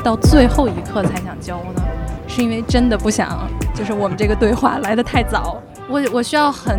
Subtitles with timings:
[0.00, 1.82] 到最后一刻才想交呢？
[2.26, 6.78] 是因为真的不想，就是我们这个对话来得太早，我我需要很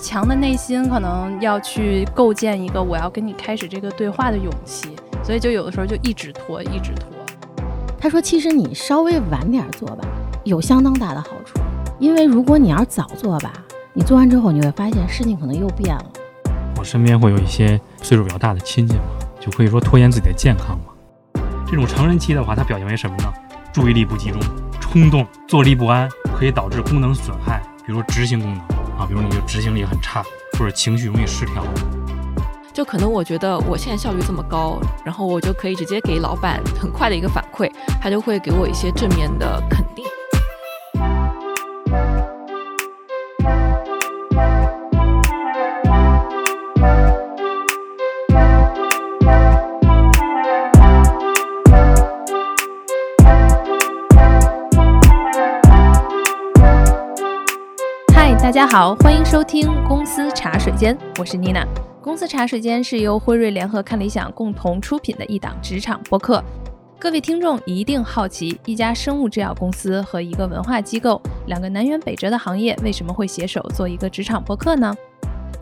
[0.00, 4.88] 强的内心，可能要去构建一个我要跟你开始这个对话的勇气，
[5.24, 7.08] 所以就有的时候就一直拖，一直拖。
[7.98, 10.04] 他说：“其实你稍微晚点做吧，
[10.44, 11.58] 有相当大的好处，
[11.98, 13.52] 因为如果你要早做吧，
[13.94, 16.04] 你做完之后你会发现事情可能又变了。”
[16.78, 19.02] 我身边会有一些岁数比较大的亲戚嘛，
[19.40, 20.93] 就可以说拖延自己的健康嘛。
[21.74, 23.24] 这种成人期的话，它表现为什么呢？
[23.72, 24.40] 注意力不集中。
[24.80, 28.60] 冲动、坐立不安可以导致功能损害，比如执行功能
[28.96, 30.22] 啊，比如你就执行力很差，
[30.56, 31.64] 或者情绪容易失调。
[32.72, 37.68] 就可能我觉得我现在效率这么高，然后我就可以直接给老板很快的一个反馈，
[38.00, 40.04] 他就会给我一些正面的肯定。
[58.74, 61.64] 好，欢迎收听公司茶水间，我是妮娜。
[62.02, 66.42] 公司茶水间是由辉瑞联合看理想共同出品的一档职场播客。
[66.98, 74.92] 各位听众一定好奇，一家生物制药公司和一个文化机构，两个南辕北辙的行业，为什么会携手做一个职场播客呢？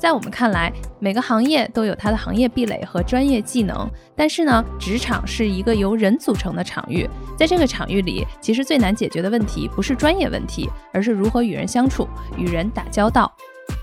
[0.03, 13.33] 在我们看来，每个行业都有它的行业壁垒和专业技能，但是呢，职场是一个由人组成的场域，在这个场域里，其实最难解决的问题不是专业问题，而是如何与人相处、与人打交道。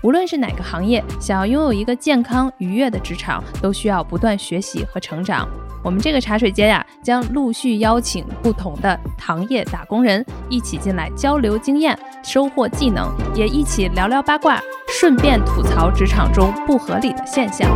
[0.02, 5.48] 无论是哪个行业，想要拥有一个健康愉悦的职场，都需要不断学习和成长。
[5.82, 14.60] 我们这个茶水间呀，将陆续邀请不同的行业打工人一起进来交流经验、收获技能，也一起聊聊八卦。
[14.88, 17.70] 顺便吐槽职场中不合理的现象。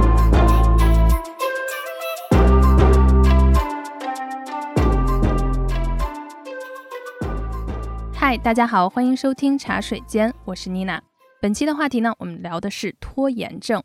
[8.12, 11.00] 嗨，大家好，欢迎收听茶水间，我是妮娜。
[11.40, 13.82] 本期的话题呢，我们聊的是拖延症。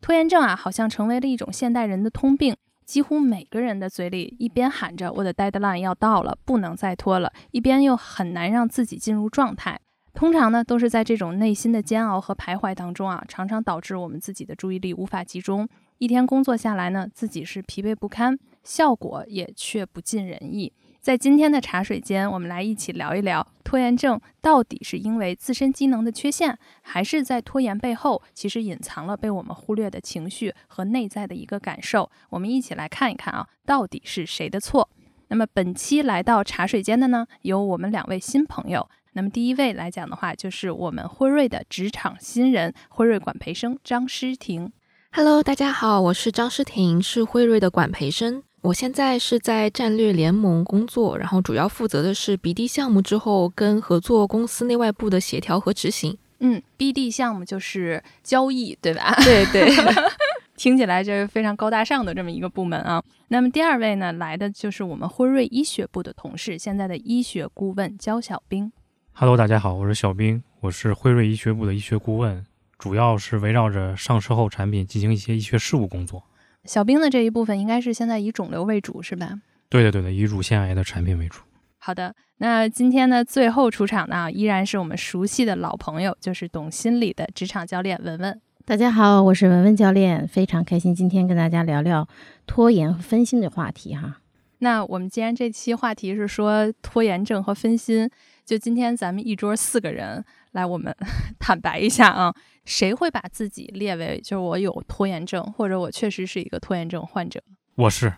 [0.00, 2.56] 拖延症啊，好像成为了一种现代人的通病，
[2.90, 9.80] 几乎每个人的嘴里一边喊着我的 deadline 要到了，不能再拖了，一边又很难让自己进入状态。
[10.12, 15.68] 通常呢，都是在这种内心的煎熬和徘徊当中啊，常常导致我们自己的注意力无法集中。
[15.98, 20.72] 一天工作下来呢，自己是疲惫不堪，效果也却不尽人意。
[21.00, 32.10] 在今天的茶水间，我们来一起聊一聊拖延症到底是因为自身机能的缺陷，还是在拖延背后其实隐藏了被我们忽略的情绪和内在的一个感受？
[32.28, 34.90] 我们一起来看一看啊，到底是谁的错？
[35.28, 38.86] 那么本期来到茶水间的呢，有我们两位新朋友。
[39.14, 44.70] 那么第一位来讲的话，就是我们辉瑞的职场新人，辉瑞管培生张诗婷。
[45.12, 48.42] Hello，大家好，我是张诗婷，是辉瑞的管培生。
[48.62, 56.18] 我现在是在战略联盟工作，然后主要负责的是 BD 项目之后跟合作公司内外部的协调和执行。
[56.40, 59.14] 嗯，BD 项目就是交易，对吧？
[59.24, 59.74] 对对，
[60.58, 63.02] 听起来就是非常高大上的这么一个部门啊。
[63.28, 68.70] 那么第二位呢，来的就是我们辉瑞医学部的同事，现在的医学顾问焦小兵。
[69.12, 72.44] Hello，大家好，我是小兵，我是辉瑞医学部的医学顾问，
[72.78, 76.22] 主要是围绕着上市后产品进行一些医学事务工作。
[76.64, 79.40] 小兵的这一部分应该是现在以肿瘤为主，是吧？
[79.68, 81.40] 对的，对的，以乳腺癌的产品为主。
[81.78, 88.40] 好的，那今天呢，最后出场的依然是我们熟悉的老朋友，就是懂心理的职场教练文文。
[88.66, 92.06] 大家好，我是文文教练，非常开心今天跟大家聊聊
[92.46, 94.20] 拖延和分心的话题哈。
[94.58, 98.10] 那我们既然这期话题是说拖延症和分心。
[98.44, 100.92] 就今天咱们一桌四个人来，我们
[101.38, 102.34] 坦白一下啊，
[102.70, 107.42] 谁会把自己列为就是我有拖延症，或者我确实是一个拖延症患者？
[107.74, 108.12] 我是，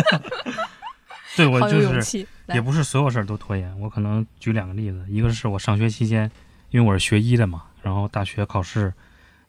[1.36, 3.80] 对我就是，也不是所有事儿都拖延。
[3.80, 6.30] 我可能举两个例子，一个是我上学期间，
[6.68, 8.92] 因为我是学医的嘛，然后大学考试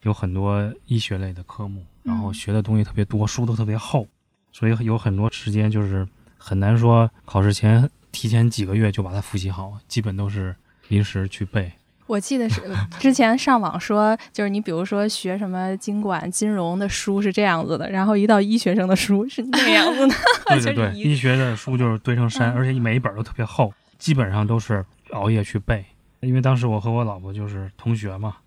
[0.04, 4.08] 有很多医学类的科目，然后学的东西特别多，书都特别厚，
[4.54, 6.08] 所以有很多时间就是
[6.38, 7.90] 很难说考试前。
[8.10, 10.56] 提前几个月就把它复习好，基本都是
[10.88, 11.72] 临时去背。
[12.08, 12.62] 我记得是
[13.00, 20.16] 之前上网说，就是你比如说学什么经管、金融的书是这样子的，然后一到医学生的书是那样子的。
[20.48, 25.86] 对对对，医学的书就是堆成山，而且每一本都特别厚，基本上都是熬夜去背。
[26.22, 28.38] 因为当时我和我老婆就是同学嘛，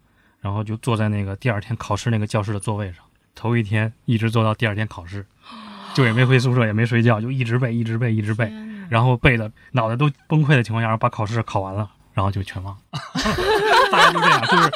[0.40, 3.04] 然后就坐在那个第二天考试那个教室的座位上，
[3.34, 5.24] 头一天一直坐到第二天考试，
[5.94, 8.50] 就也没回宿舍，也没睡觉，就一直背，一直背，一直背。
[8.88, 12.76] 然后背的脑袋都崩溃的情况下，把考试考完了，然后就全忘。
[13.90, 14.70] 大概就这样，就是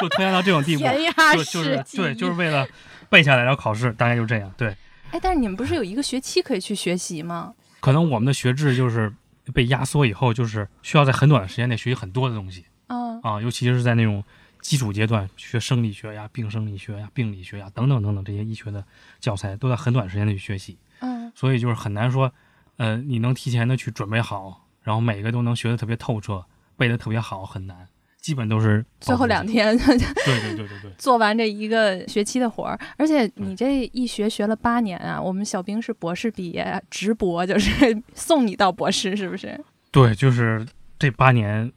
[0.00, 0.82] 就拖延到这种地步，
[1.36, 2.66] 就就是对，就是为了
[3.08, 4.52] 背下来，然后考试，大概就这样。
[4.56, 4.76] 对。
[5.10, 7.52] 哎，但是你们不是有一个学期可以去学习吗？
[7.80, 9.12] 可能我们的学制就是
[9.52, 14.24] 被压缩以后，就是需要在很短的时间内学习很多的东西嗯啊，尤其是在那种
[14.60, 18.82] 基础阶段，学生理学呀、病生理学呀、病理学呀等等等等这些医学的
[19.20, 22.32] 教材，都在很短时间内去学习，嗯所以就是很难说，
[22.76, 26.44] 呃，你能提前的去准备好，然后每个都能学得特别透彻，
[26.76, 27.88] 背得特别好，很难，
[28.22, 29.76] 基本都是最后两天。
[29.76, 30.90] 对对对对对。
[30.96, 39.60] 做完这一个学期的活儿，而且你这一学学了八年啊，我们小兵是博士毕业，直博就是 送你到博士，是不是？
[39.90, 40.64] 对，就是
[40.98, 41.70] 这八年，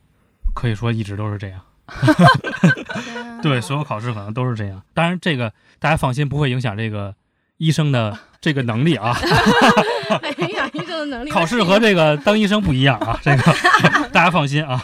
[0.54, 1.60] 可以说一直都是这样。
[3.42, 4.82] 对，所有考试可能都是这样。
[4.94, 7.16] 当然，这个大家放心，不会影响这个
[7.58, 9.18] 医生的这个能力啊。
[10.38, 11.30] 影响医生的能力。
[11.32, 13.44] 考试和这个当医生不一样啊，这个
[14.10, 14.84] 大家放心啊。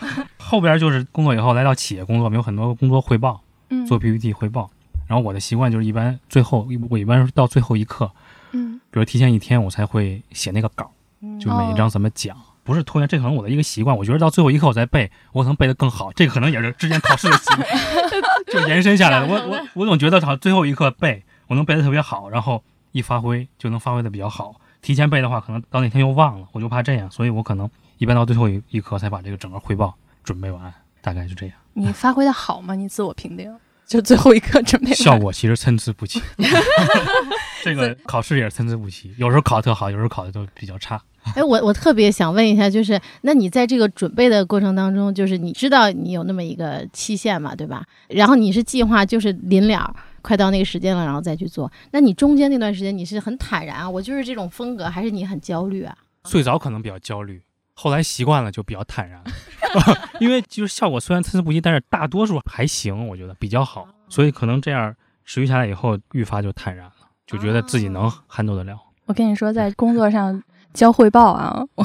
[0.51, 4.69] 后边就是工作以后来到企业工作，我们有很多工作汇报，嗯做 PPT 汇报。
[5.07, 8.11] 然后我的习惯就是一般最后我一般是到最后一刻，
[8.51, 10.91] 嗯，比如提前一天我才会写那个稿，
[11.39, 12.35] 就每一章怎么讲。
[12.63, 13.97] 不是拖延，这可能我的一个习惯。
[13.97, 16.11] 我觉得到最后一刻我再背，我可能背得更好。
[16.11, 17.65] 这个可能也是之前考试的习惯，
[18.51, 19.27] 就延伸下来的。
[19.27, 22.61] 我我我总觉得好像最后一刻背，我能背得特别好，然后
[22.91, 24.55] 一发挥就能发挥得比较好。
[24.81, 31.55] 提前背的话，可能到那天又忘了，我就怕这样，所以我可能一般到最后一一刻才把这个整个汇报准备完，大概就这样。
[31.73, 32.75] 你发挥的好吗？
[32.75, 33.53] 你自我评定，
[33.85, 36.21] 就最后一刻准备效果其实参差不齐，
[37.63, 41.01] 这个考试也是参差不齐，有时候考得特好，有时候考的都比较差。
[41.35, 47.85] 哎，我我特别想问一下，就是那你在这个准备的过程当中，就是你知道你有那么一个期限嘛，对吧？
[48.07, 51.71] 然后你是计划就是临了，快到那个时间了，然后再去做。
[51.91, 55.95] 那你中间那段时间你是很坦然啊，我就是这种风格，还是你很焦虑啊？
[56.23, 57.39] 最早可能比较焦虑，
[57.81, 59.31] 后来习惯了就比较坦然了，
[60.21, 64.95] 因为就是效果虽然参差不齐，但是大多数还行，我觉得比较好，所以可能这样
[65.25, 66.93] 持续下来以后，愈发就坦然了，
[67.25, 68.79] 就觉得自己能 handle 得了。
[69.07, 70.39] 我跟你说，在工作上
[70.75, 71.83] 交汇报啊，我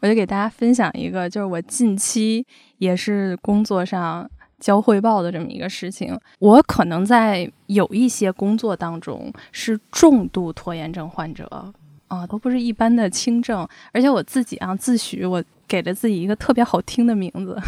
[0.00, 2.44] 我就给大家分享一个，就是我近期
[2.78, 4.28] 也是工作上
[4.58, 6.18] 交汇报的这么一个事情。
[6.40, 11.72] 我可能在有一些工作当中是重度拖延症患者
[12.12, 17.58] 啊，都不是一般的轻症，而且我自己啊自诩我给了自己一个特别好听的名字，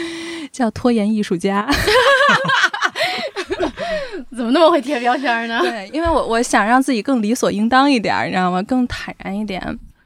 [0.52, 1.66] 叫拖延艺术家。
[4.36, 5.60] 怎么那么会贴标签呢？
[5.64, 8.62] 对，因为我我想让自己更理所应当一点儿，你知道吗？
[8.62, 9.60] 更坦然一点。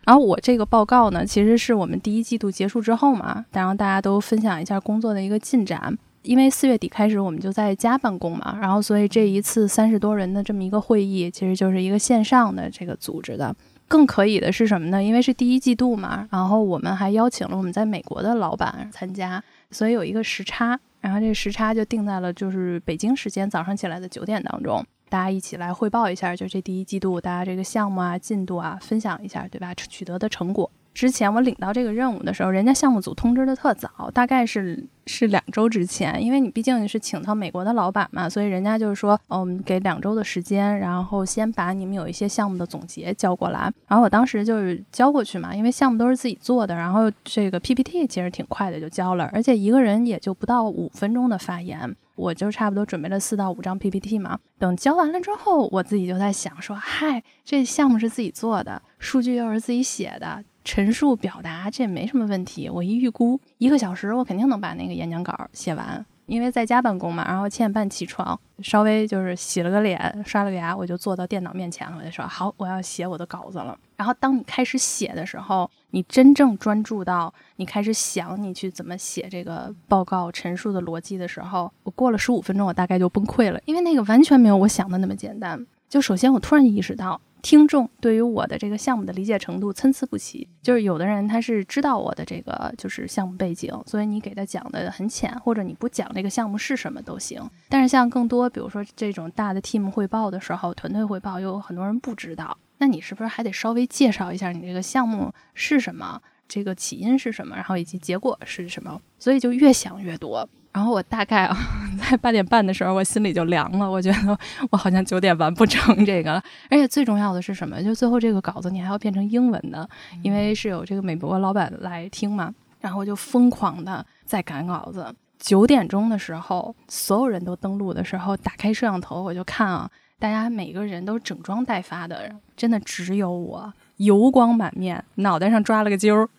[0.05, 5.97] 然后我这个报告呢，其实是我们第一季度结束之后嘛，然后大家都分享一下工作的一个进展。
[6.23, 13.55] 因为四月底开始我们就在家办公嘛，然后所以这一次三十多人的这么一个会议，其实就是一个线上的这个组织的。
[13.89, 15.03] 更可以的是什么呢？
[15.03, 29.75] 因为是第一季度嘛，然后我们还邀请了我们在美国的老板参加，所以有一个时差，然后这个时差就定在了就是北京时间早上起来的九点当中，大家一起来汇报一下，就这第一季度大家这个项目啊进度啊分享一下，对吧？
[29.75, 30.71] 取得的成果。
[30.99, 43.73] 之前我领到这个任务的时候，人家项目组通知的特早，大概是是两周之前，因为你毕竟是请到美国的老板嘛，所以人家就是说，嗯，给两周的时间，然后先把你们有一些项目的总结交过来。
[43.87, 51.95] 然后我当时就是交过去嘛，因为项目都是自己做的，然后这个 PPT 其实挺快的就交了，而且一个人也就不到五分钟的发言。
[52.17, 62.69] 我就差不多准备了四到五张 PPT 嘛，等交完了之后，我自己就在想说，嗨，这项目是自己做的，数据又是自己写的，陈述表达这也没什么问题。
[62.69, 66.05] 我一预估一个小时，我肯定能把那个演讲稿写完。
[66.27, 71.97] 因为在家办公嘛，然后七点半起床，稍微就是洗了个脸，刷了个牙，我就坐到电脑面前了。
[71.99, 73.75] 我就说好，我要写我的稿子了。
[73.97, 85.67] 然后当你开始写的时候，你真正专注到你开始想你去怎么写这个报告陈述的逻辑的时候，我过了十五分钟，我大概就崩溃了，因为那个完全没有我想的那么简单。
[85.89, 87.19] 就首先我突然意识到。
[87.41, 97.41] 听众对于我的这个项目的理解程度参差不齐，就是有的人他是知道我的这个就是项目背景，所以你给他讲的很浅，或者你不讲这个项目是什么都行。
[97.69, 109.01] 但是像更多，比如说这种大的 team 汇报的时候，团队汇报，又有很多人不知道，那你是不是还得稍微介绍一下你这个项目是什么，这个起因是什么，然后以及结果是什么？
[109.19, 110.49] 所以就越想越多。
[110.73, 111.57] 然后我大概啊，
[112.11, 113.91] 在八点半的时候，我心里就凉了。
[113.91, 114.39] 我觉得
[114.71, 116.43] 我好像九点完不成这个了。
[116.71, 117.83] 而且最重要的是什么？
[117.83, 119.89] 就最后这个稿子你还要变成英文的，
[120.23, 122.55] 因为是有这个美国老板来听嘛。
[122.81, 125.13] 然后我就疯狂的在赶稿子。
[125.39, 136.29] 九点钟的时候，所有人都登录的时候，打开摄像头我就看啊，大家每个人都整装待发的，真的只有我油光满面，脑袋上抓了个揪儿。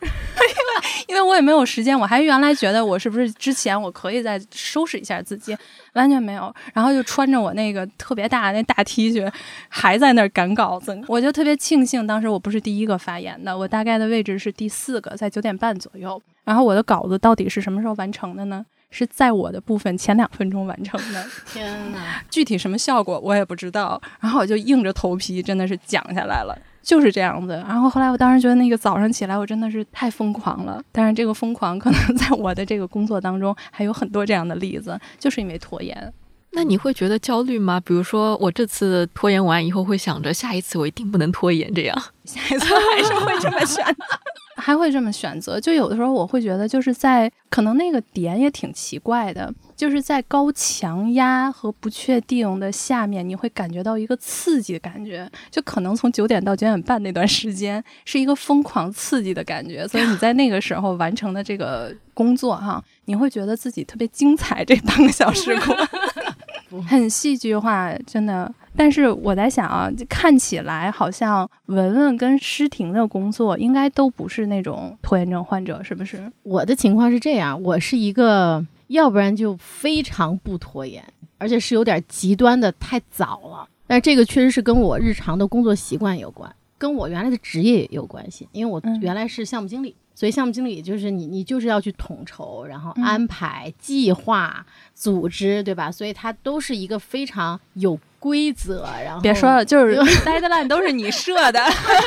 [1.08, 5.56] 因为我也没有时间，我还原来觉得我是不是之前我可以再收拾一下自己，
[5.94, 6.54] 完全没有。
[6.72, 9.28] 然后就穿着我那个特别大那大 T 恤，
[9.68, 10.96] 还在那儿赶稿子。
[11.08, 16.20] 我就特别庆幸，当时我不是第一个发言的，我大概的位置是第四个，在九点半左右。
[16.44, 18.64] 然后我的稿子到底是什么时候完成的呢？
[18.90, 21.26] 是在我的部分前两分钟完成的。
[21.46, 22.22] 天哪！
[22.30, 24.00] 具体什么效果我也不知道。
[24.20, 26.56] 然后我就硬着头皮，真的是讲下来了。
[26.82, 36.12] 就是这样子，然后后来我当时觉得那个早上起来我真的是太疯狂了，但是这个疯狂可能 在我的这个工作当中还有很多这样的例子，就是因为拖延。
[36.52, 37.78] 那你会觉得焦虑吗？
[37.78, 43.84] 比如说我这次拖延完以后，会想着下一次我一定不能拖延，这样 下一次还是会这么选。
[44.60, 65.74] 还会这么选择，就有的时候我会觉得，就是在可能那个点也挺奇怪的，就是在高强压和不确定的下面，你会感觉到一个刺激的感觉，就可能从九点到九点半那段时间是一个疯狂刺激的感觉，所以你在那个时候完成的这个工作哈，你会觉得自己特别精彩，这半个小时过。
[66.86, 68.52] 很戏剧化，真的。
[68.80, 76.32] 但是我在想啊，看起来好像文文跟诗婷的工作应该都不是那种拖延症患者，是不是？
[76.44, 81.04] 我的情况是这样，我是一个，要不然就非常不拖延，
[81.36, 83.68] 而且是有点极端的太早了。
[83.86, 89.94] 但这个确实是跟我日常的工作习惯有关，跟我原来的职业也有关系，因为我原来是项目经理。
[90.20, 95.90] 所以项目经理就是你，你就是要去统筹，然后安排、计划、组织，对吧？
[95.90, 98.86] 所以它都是一个非常有规则。
[99.02, 101.58] 然后别说了，就是 deadline 都是你设的，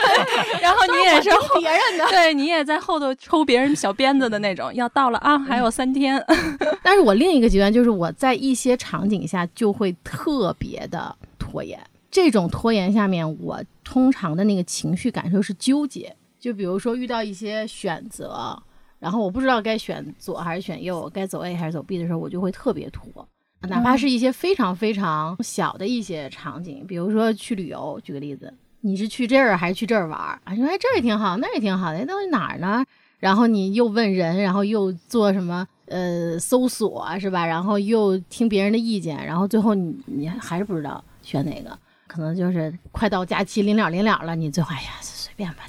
[0.61, 4.71] 然后你也是别人的，对你也在后头抽别人小鞭子的那种。
[4.75, 6.23] 要到了啊，还有三天。
[6.83, 11.79] 但是我另一个极端就是我在一些场景下就会特别的拖延，
[12.11, 16.15] 这种拖延下面，我通常的那个情绪感受是纠结。
[16.43, 18.61] 就比如说遇到一些选择，
[18.99, 23.25] 然后我不知道该选左还是选右，该走 A 还是走 B 的时候，我就会特别拖。
[23.61, 30.19] 哪怕是一些非常非常小的一些场景，比如说去旅游，举个例子，你是去这儿还是去这儿玩？
[30.19, 32.83] 啊，说哎这儿也挺好，那也挺好的，那到底哪儿呢？
[33.19, 37.45] 然后你又问人，然后又做什么呃搜索是吧？
[37.45, 44.89] 然后又听别人的意见，然后最后你你还是不知道选哪个，可能就是快到假期临了临了了，你最后哎呀。
[45.35, 45.63] 变吧，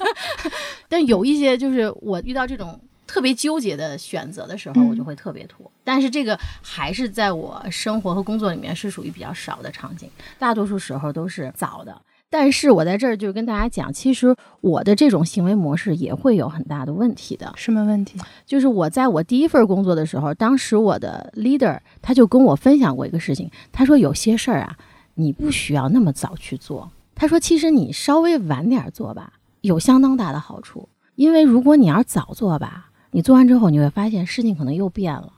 [0.88, 5.70] 但有一些就是我遇到这种特别纠结的选择的时候，我就会特别拖。
[5.84, 12.00] 但是这个还是在我生活和工作里面是属于比较少的场景，大多数时候都是早的。
[12.28, 17.54] 但是我在这儿就跟大家讲，其实我的这种行为模式也会有很大的问题的。
[17.56, 18.18] 什么问题？
[18.44, 24.76] 就是我在我第一份工作的时候，当时我的 leader 他就跟我分享过一个事情，他说有些事儿啊，
[25.14, 26.90] 你不需要那么早去做。
[27.16, 29.32] 他说：“其实你稍微晚点做吧，
[29.62, 30.88] 有相当大的好处。
[31.14, 35.32] 因为如果你要是早做吧，你做完之后你会发现事情可能又变了，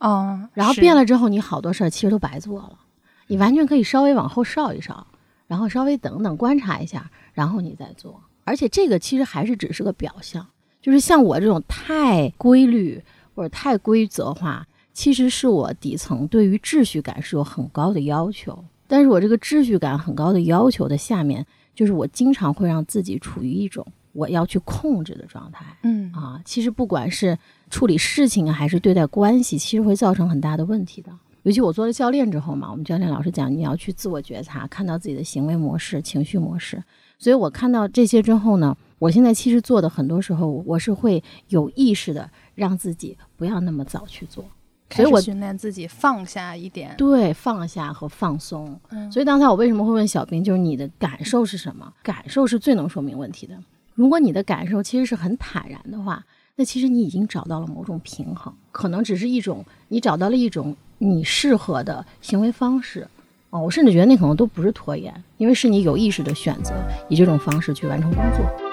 [0.00, 2.80] 哦，然后变了之后，你好多事儿其实都白做了。
[3.28, 5.06] 你完全可以稍微往后稍一稍，
[5.46, 8.20] 然后稍微等等观察一下，然后你再做。
[8.42, 10.44] 而且这个其实还是只是个表象，
[10.82, 13.00] 就是像我这种太规律
[13.36, 25.64] 或者太规则化，其实是我底层对于秩序感是有很高的要求。”但是我这个秩序感很高的要求的下面，就是我经常会让自己处于一种我要去控制的状态。
[25.84, 27.38] 嗯啊，其实不管是
[27.70, 31.12] 处理事情啊，还是对待关系，其实会造成很大的问题的。
[31.44, 36.82] 尤其我做了教练之后嘛，我们教练老师讲，你要去自我觉察，看到自己的行为模式、情绪模式。
[37.16, 44.44] 所以我看到这些之后呢，我现在其实做的很多时候，我是会有意识的让自己不要那么早去做。
[44.90, 48.78] 所以我训练自己放下一点，对，放下和放松。
[49.10, 51.92] 所以刚才我为什么会问小兵，就是你的感受是什么？
[52.02, 53.54] 感受是最能说明问题的。
[53.94, 56.24] 如果你的感受其实是很坦然的话，
[56.56, 63.06] 那其实你已经找到了某种平衡，可能只是一种你找到了一种你适合的行为方式。
[63.50, 66.72] 哦，我甚至觉得那可能都不是拖延，因为是你有意识的选择
[67.08, 68.69] 以这种方式去完成工作。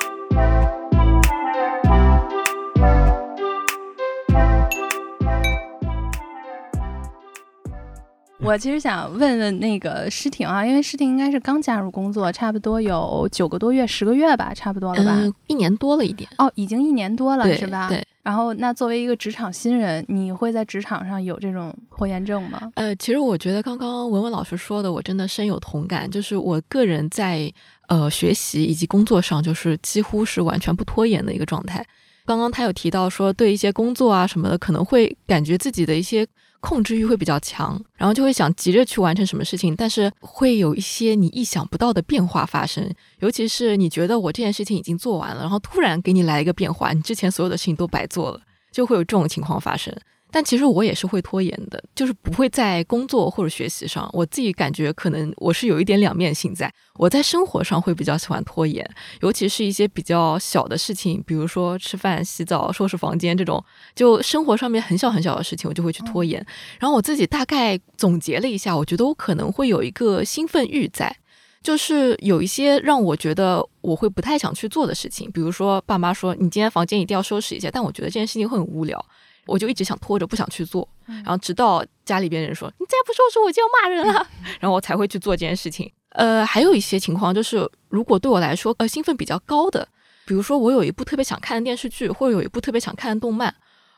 [8.47, 15.11] 我其实想问问那个诗婷啊，因为诗婷应该是刚加入工作，差不多有九个多月、十个月吧，差不多了吧？
[15.17, 16.29] 嗯，一年多了一点。
[16.37, 17.89] 哦，已经一年多了，是吧？
[17.89, 18.01] 对。
[18.23, 22.71] 然后，那作为一个职场新人，你会在职场上有这种拖延症吗？
[22.75, 26.09] 呃，其实我觉得刚刚文文老师说的，我真的深有同感。
[26.09, 27.51] 就是我个人在
[27.89, 31.85] 呃学习以及工作上，就是几乎是完全不拖延的一个状态。
[32.25, 36.25] 刚刚他有提到说，对一些工作啊什么的，可能会感觉自己的一些
[36.59, 49.95] 控制欲会比较强，然后就会想急着去完成什么事情，但是会有一些你意想不到的变化发生，尤其是你觉得我这件事情已经做完了，然后突然给你来一个变化，你之前所有的事情都白做了，就会有这种情况发生。
[50.29, 56.72] 但其实我也是会拖延的，就是不会在工作或者学习上，我自己感觉可能我是有一点两面性在。
[56.96, 58.88] 我在生活上会比较喜欢拖延，
[59.22, 63.63] 尤其是一些比较小的事情，比如说吃饭、洗澡、收拾房间这种，
[63.96, 66.46] 就生活上面很小很小的事情，我就会去拖延。
[66.79, 71.15] 然后我自己大概总结了一下，我觉得我可能会有一个兴奋欲在，
[71.63, 79.03] 就是有一些让我觉得我会不太想去做的事情，比如说爸妈说你今天房间一定要收拾一下，但我觉得这件事情会很无聊。
[79.47, 84.27] 我就一直想拖着不想去做，然后直到家里边人说你再不收拾我就要骂人了，
[84.59, 85.91] 然后我才会去做这件事情。
[86.09, 89.87] 呃，还有一些情况就是，如果对我来说呃兴奋比较高的，
[90.25, 93.53] 比如说我有一部特别想看的电视剧，或者有一部特别想看的动漫。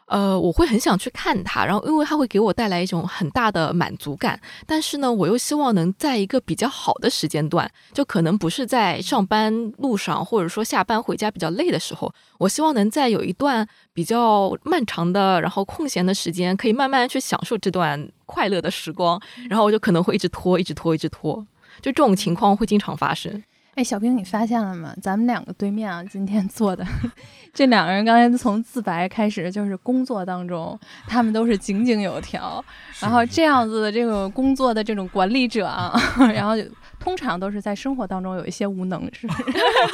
[0.09, 4.39] 呃，我会很想去看它，然后因为它会给我带来一种很大的满足感。
[4.65, 12.11] 但是呢，我又希望能在一个比较好的时间段，就可能不是在上班路上，或者说下班回家比较累的时候。
[12.39, 19.21] 我希望能在有一段比较漫长的，然后空闲的时间，可以慢慢去享受这段快乐的时光。
[19.47, 21.45] 然后我就可能会一直拖，一直拖，一直拖。
[21.81, 23.43] 就这种情况会经常发生。
[23.75, 24.93] 哎，小兵，你发现了吗？
[25.01, 26.85] 咱们两个对面啊，今天坐的
[27.53, 32.63] 这两个人，刚才从自白开始，就是工作当中，他们都是井井有条。
[32.99, 35.97] 然后这样子的这个工作的这种管理者啊，
[36.33, 36.53] 然后
[36.99, 39.43] 通常都是在生活当中有一些无能，是不是？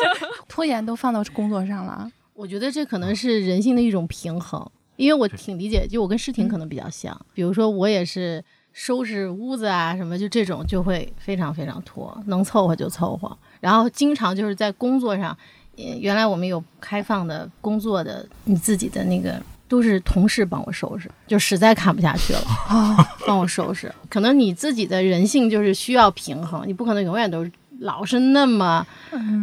[0.50, 2.10] 拖延都放到工作上了。
[2.34, 7.16] 我觉得这可能是人性的一种平衡，因为我挺理解，就我跟诗婷可能比较像。
[7.34, 8.44] 比如说，我也是。
[8.78, 13.38] 收拾屋子啊，什么就这种就会非常非常拖，能凑合就凑合。
[13.66, 15.36] 然后经常就是在工作上，
[15.76, 22.96] 原来我们有开放的工作的，你自己的那个都是同事帮我收拾，就实在看不下去了啊，
[23.26, 23.92] 帮我收拾。
[24.08, 27.44] 可能你自己的人性就是需要平衡，你不可能永远都
[27.80, 28.86] 老是那么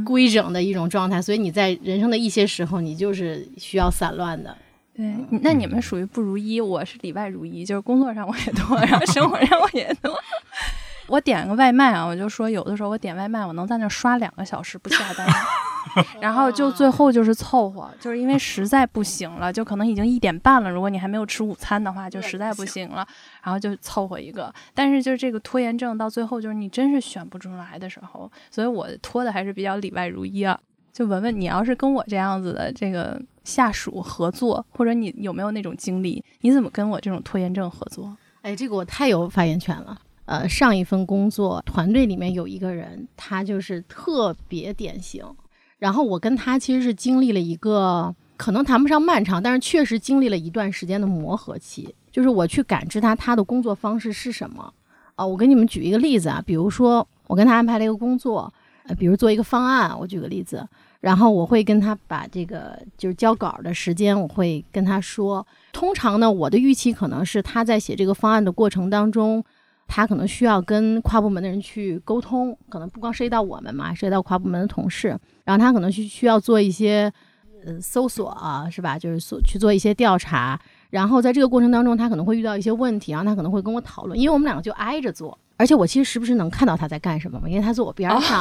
[0.07, 4.57] 规整的一种状态，所以你在人生的一些时候，你就是需要散乱的。
[4.95, 5.13] 对，
[5.43, 10.17] 那你们属于不如一，我是里外如一，就是工作上我也多，然后生活上我也多。
[11.09, 15.27] 我点个外卖啊，我就说有的时候我点外卖，我能在那刷两个小时不下单，
[16.21, 23.07] 然后就最后就是凑合，就是因为实在不行了，就可能已经一点半了，如果你还没有吃午餐的话，就实在不行了，
[23.43, 24.53] 然后就凑合一个。
[24.75, 30.59] 但是就是这个拖延症到最后就是你真是选不出来的时候，所以我拖的还是比较里外如一啊。
[30.93, 36.23] 就文文，你要是跟我这样子的这个下属合作，或者你有没有那种经历？
[36.43, 38.15] 你怎么跟我这种拖延症合作？
[38.43, 39.99] 哎，这个我太有发言权了。
[40.25, 45.25] 呃，上一份工作团队里面有一个人，他就是特别典型。
[45.79, 51.95] 然后我跟他其实是经历了一个可能谈不上漫长，但是确实经历了一段时间的磨合期。
[52.11, 54.73] 就是我去感知他他的工作方式是什么。
[55.15, 58.53] 啊，我给你们举一个例子啊，比如说我跟他安排了一个工作。
[58.85, 65.47] 呃，比如做一个方案，我举个例子，然后我会跟他把这个就是交稿的时间，我会跟他说。
[65.73, 69.45] 通常呢，我的预期可能是他在写这个方案的过程当中，
[69.95, 75.09] 他可能需要跟跨部门的人去沟通，可能不光涉及到我们嘛，涉及到跨部门的同事，
[75.45, 77.13] 然后他可能需需要做一些
[77.67, 78.99] 呃搜索啊，是吧？
[78.99, 85.39] 就是所去做一些调查，然后在这个过程当中，他可能会遇到一些问题，然后他可能会跟我讨论，因为我们两个就挨着做。
[85.57, 88.41] 而且我其实时不时能看到他在干什么嘛，因为他坐我边上。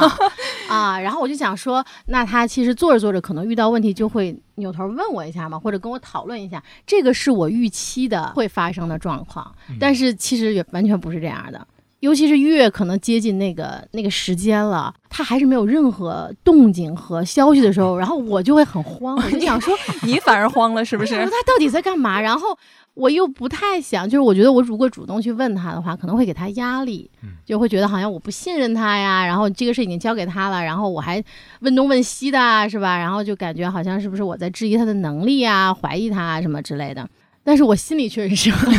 [0.68, 11.66] 啊，然后我就想说，那他其实做着做着可能遇到问题就会扭头问我一下嘛，或者跟我讨论一下，这个是我预期的会发生的状况，但是其实也完全不是这样的，
[12.02, 21.14] 尤其是越可能接近那个那个时间了，他还是没有任何动静和消息的时候，然后我就会很慌， 我就想说，你反而慌了是不是？
[21.16, 22.20] 他到底在干嘛？
[22.20, 22.58] 然后。
[22.94, 27.10] 我又不太想，就是我觉得我如果主动去问他的话，可能会给他压力，
[27.42, 29.24] 就会觉得好像我不信任他呀。
[29.24, 31.24] 然后这个事已经交给他了，然后我还
[31.60, 32.98] 问东问西的，是吧？
[32.98, 37.08] 然后就感觉好像是不是我在质疑他的能力啊，怀疑他什么之类的。
[37.44, 38.72] 但是我心里确实是 很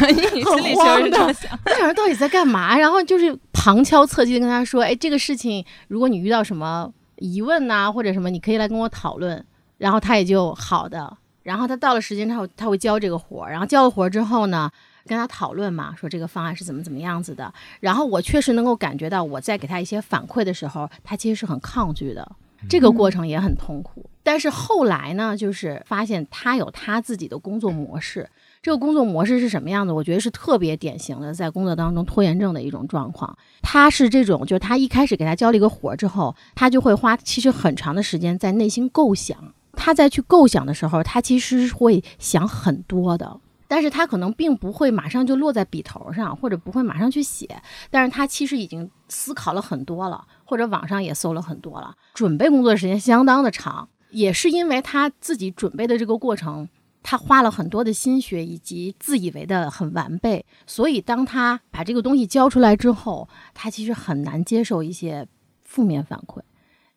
[0.76, 2.78] 慌的，我想着到底在干嘛。
[2.78, 9.44] 然后就是旁敲侧击的跟他说：“哎，这个事情如果你遇到什么疑问呐，或者什么，你可以来跟我讨论。”
[9.78, 11.18] 然后他也就好的。
[11.44, 13.52] 然后他到了时间他会，他会交这个活儿。
[13.52, 14.72] 然后交了活儿之后呢，
[15.06, 17.54] 跟他讨论嘛，说这个方案是怎么怎么样子的。
[17.82, 22.26] 然后我确实能够感觉到，我在给他一些反馈的时候，他其实是很抗拒的。
[22.70, 24.10] 这个过程也很痛苦。
[24.24, 28.30] 但是后来呢，就是发现他有他自己的工作模式。
[28.64, 29.92] 这个工作模式是什么样子？
[29.92, 33.38] 我觉得是特别典型的，在工作当中拖延症的一种状况。
[33.62, 39.38] 他是这种，就是他一开始给他交了一个活儿之后，他就会花其实很长的时间在内心构想。
[39.74, 43.38] 他在去构想的时候，他其实会想很多的。
[43.68, 56.70] 但是他可能并不会马上就落在笔头上，或者不会马上去写，但是他其实已经思考了很多了，或者网上也搜了很多了，准备工作时间相当的长，也是因为他自己准备的这个过程。
[57.04, 65.28] 他花了很多的心血，以及自以为的很完备，所以当他把这个东西交出来之后，他其实很难接受一些
[65.62, 66.40] 负面反馈，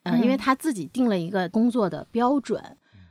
[0.05, 2.63] 嗯，因为他自己定了一个工作的标准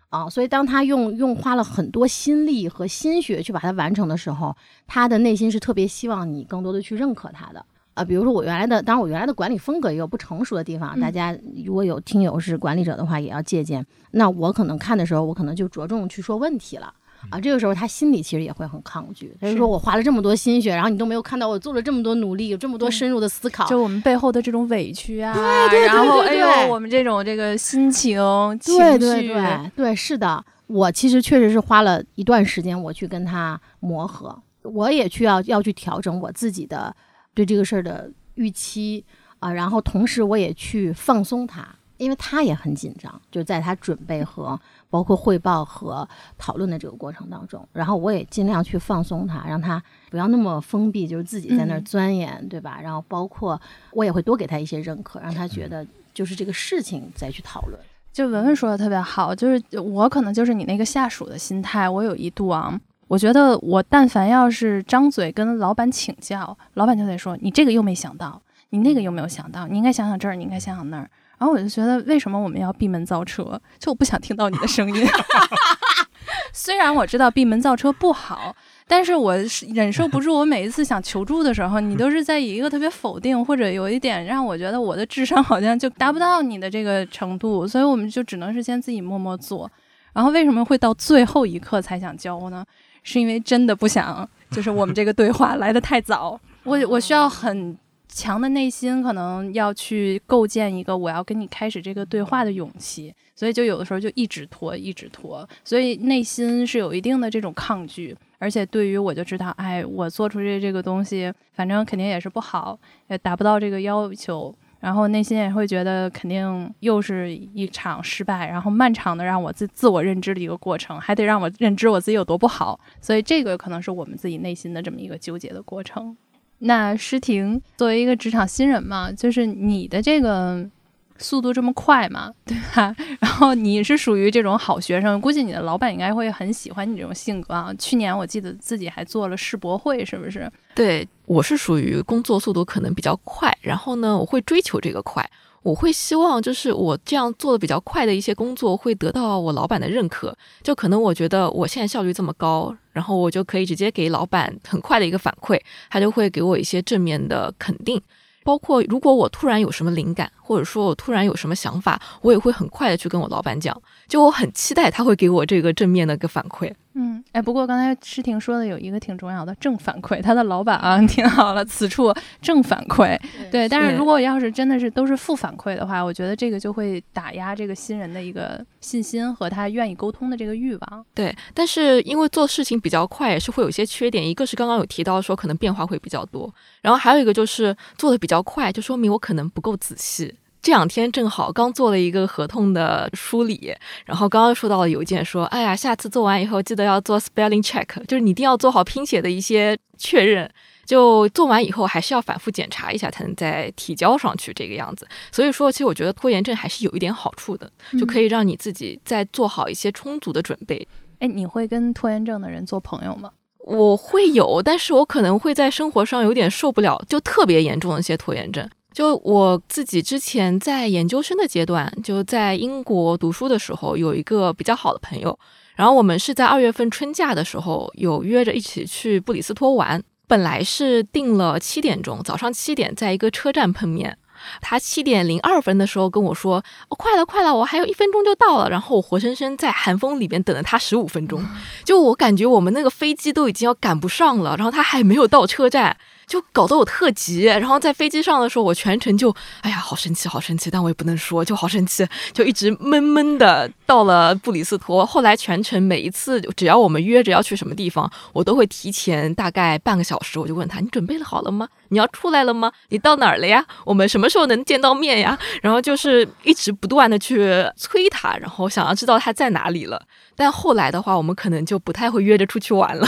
[0.09, 4.55] 啊，所以当他用用花了很多心力和心血去把它完成的时候，
[4.87, 7.65] 他的内心是特别希望你更多的去认可他的。
[7.95, 13.83] 啊，比如说我原来的，当然我原来的管理风格也有不成熟的地方，大家如果有听友是管理者的话，也要借鉴。
[14.11, 16.93] 那我可能看的时候，我可能就着重去说问题了
[17.29, 17.39] 啊。
[17.39, 25.33] 这个时候他心里其实也会很抗拒，他就说我花了这么多心血，然后你都没有看到我做了这么多努力，有这么多深入的思考，就我们背后的这种委屈啊，
[25.69, 28.19] 对对然后对哎呦，我们这种这个心情
[28.59, 36.93] 情对对，对对，是的，我其实确实是花了一段时间我去跟他磨合，我也去要要去调整我自己的
[37.35, 38.09] 对这个事儿的。
[38.37, 39.01] 预期
[39.39, 46.05] 啊，然后同时我也去放松他，因为他也很紧张，就在他准备和包括汇报和
[46.37, 52.77] 讨论的这个过程当中，然后我也尽量去放松他，让他不要那么封闭，就是自己在那儿钻研，对吧？
[52.83, 53.57] 然后包括
[53.93, 57.79] 我也会多给他一些认可，让他觉得就是这个事情再去讨论。
[58.11, 62.77] 就文文说的特别好，就是我可能就是你那个下属的心态，我有一度啊。
[63.07, 71.09] 我觉得我但凡要是张嘴跟老板请教，老板就得说你这个又没想到，你那个又没有想到，你应该想想这儿，你应该想想那儿。
[71.37, 73.61] 然后我就觉得为什么我们要闭门造车？
[73.77, 75.05] 就我不想听到你的声音。
[76.53, 78.55] 虽然我知道闭门造车不好，
[78.87, 79.35] 但是我
[79.73, 80.33] 忍受不住。
[80.33, 89.69] 我每一次想求助的时候，你都是在以一个特别否定，或者有一点让我觉得我的智商好像就达不到你的这个程度，所以我们就只能是先自己默默做。
[90.13, 92.65] 然后为什么会到最后一刻才想教呢？
[93.05, 97.77] 是因为真的不想，就是我们这个对话来的太早， 我我需要很
[98.09, 114.53] 强的内心，可能要去构建一个我要跟你开始这个对话的勇气，所以就有的时候就一直拖，一直拖，所以内心是有一定的这种抗拒，而且对于我就知道，哎，我做出这这个东西，反正肯定也是不好，也达不到这个要求。
[114.85, 126.15] 然后内心也会觉得肯定又是一场失败，然后漫长的让我自自我认知的一个过程，还得让我认知我自己有多不好，所以这个可能是我们自己内心的这么一个纠结的过程。
[126.59, 130.69] 那诗婷作为一个职场新人嘛，就是你的这个。
[131.17, 132.95] 速度这么快嘛， 对吧？
[133.19, 137.73] 然后你是属于这种好学生，估计你的老板应该会很喜欢你这种性格啊。
[137.77, 140.51] 去年我记得自己还做了世博会，是不是？
[140.73, 145.25] 对，我是属于工作速度可能比较快，然后呢，我会追求这个快，
[145.63, 150.35] 我会希望就是我这样做的比较快的一些工作会得到我老板的认可。
[150.61, 158.01] 就可能我觉得我现在效率这么高，然后我就可以直接给老板很快的一个反馈，他就会给我一些正面的肯定。
[158.45, 163.75] 包括如果我突然有什么灵感，或者说我突然有什么想法，我也会很快的去跟我老板讲。
[164.07, 166.71] 就我很期待他会给我这个正面的一个反馈。
[166.97, 173.19] 嗯，哎，不过刚才诗婷说的有一个挺重要的正反馈，他的老板啊 听好了，此处正反馈。
[173.51, 181.05] 对，但是如果要是真的是都是负反馈的话，我觉得这个就会打压这个新人的一个信心和他愿意沟通的这个欲望。
[181.13, 184.25] 对，但是因为做事情比较快，也是会有一些缺点。
[184.25, 186.49] 一个是刚刚有提到说可能变化会比较多，
[186.81, 190.33] 然后还有一个就是做的比较快，就说明我可能不够仔细。
[190.65, 193.71] 这两天正好刚做了一个合同的梳理，
[194.03, 200.49] 然后刚刚收到了邮件说，哎呀，下次做完以后记得要做 spelling check，就是你一定要做好拼写的一些确认。
[200.83, 205.07] 就做完以后还是要反复检查一下，才能再提交上去这个样子。
[205.31, 210.87] 所以说，其实我觉得拖延症还是有一点好处的，就可以让你自己再做好一些充足的准备。
[211.19, 213.29] 哎，你会跟拖延症的人做朋友吗？
[213.59, 218.67] 我会有，但是我可能会在生活上有点受不了，就特别严重的一些拖延症。
[218.95, 225.37] 就我自己之前在研究生的阶段，就在英国读书的时候，有一个比较好的朋友，
[225.75, 234.17] 然后我们是在二月份春假的时候有约着一起去布里斯托玩，本来是定了七点钟，早上七点在一个车站碰面。
[234.61, 241.43] 他七点零二分的时候跟我说：“哦，快了，快了，我还有一分钟就到了。”然后我活生生在寒风里面等了他十五分钟，
[241.83, 245.97] 就我感觉我们那个飞机都已经要赶不上了，然后他还没有到车站。
[246.27, 247.43] 就搞得我特急。
[247.43, 253.69] 然后在飞机上的时候，我全程就哎呀，好生气，好生气，但我也不能说，就好生气，就一直闷闷的。
[253.85, 261.67] 到了布里斯托，后来全程每一次只要我们约着要去什么地方，我都会提前大概半个小时，我就问他：“你准备好了吗？
[261.89, 262.71] 你要出来了吗？
[262.89, 263.63] 你到哪儿了呀？
[263.85, 270.01] 我们什么时候能见到面呀？”然后就是一直不断的去催他，然后想要知道他在哪里了。
[270.35, 273.07] 但后来的话，我们可能就不太会约着出去玩了，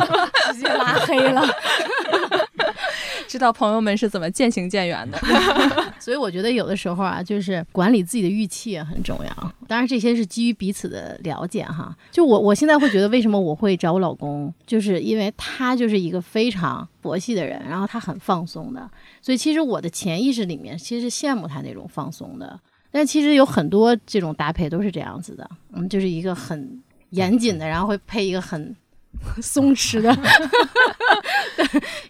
[0.54, 1.46] 直接拉黑了。
[3.28, 5.18] 知道朋友们是怎么渐行渐远的，
[5.98, 9.52] 所以我觉得有的时候啊，就是管理自己的预期也很重要。
[9.66, 11.96] 当然，这些是基于彼此的了解哈。
[12.10, 18.88] 就我我现在会觉得，为什么我会找我老公，就是因为他就是一个非常佛系的人，然后他很放松的。
[19.22, 22.60] 所以其实我的潜意识里面其实是羡慕他那种放松的。
[22.90, 28.74] 但其实有很多这种搭配都是这样子的，嗯，就是一个很严谨的，然后会配一个很。
[29.40, 30.16] 松弛的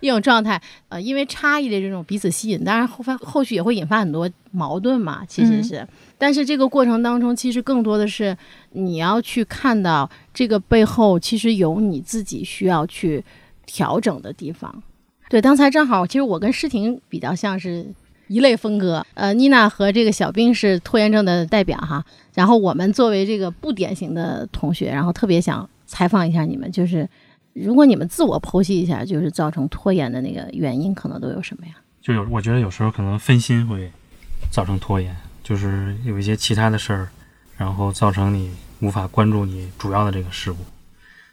[0.00, 5.86] 一种状态，呃，因为差异的这种彼此吸引，当然后发后续也会引发很多矛盾嘛，其实是，
[6.18, 8.36] 但是这个过程当中，其实更多的是
[8.72, 13.24] 你要去看到这个背后，其实有你自己需要去
[13.64, 14.82] 调整的地方。
[15.30, 17.86] 对，刚才正好，其实我跟诗婷比较像是
[18.28, 25.68] 一类风格，呃，妮娜和这个小兵是拖延症的代表哈，然后我们作为这个不典型的同学，然后特别想。
[25.94, 27.08] 采访一下你们，就是
[27.52, 31.74] 如果你们自我剖析一下，就是造成拖延的那个原因，可能都有什么呀？
[32.02, 33.92] 就有，我觉得有时候可能分心会
[34.50, 37.08] 造成拖延，就是有一些其他的事儿，
[37.56, 40.56] 然后造成你无法关注你主要的这个事物。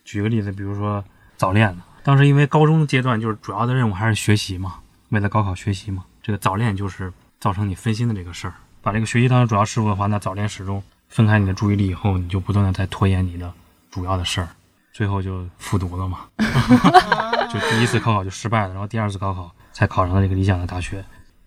[0.05, 1.03] 举个例子，比如说
[1.37, 4.75] 早恋当时因为高中阶段就是主要的任务还是学习嘛，
[5.09, 8.53] 为了高考学习嘛，这个早恋就是造成你分心的这个事儿。
[8.83, 13.51] 把这个学习当成主要事物的话，那早恋始终分开你的注意力以后，你就不断的在拖延你的。
[13.91, 14.47] 主要的事儿，
[14.93, 16.21] 最后就复读了嘛，
[17.51, 21.03] 就第一次高考就失败了，然后第二次高考才考上了这个理想的大学。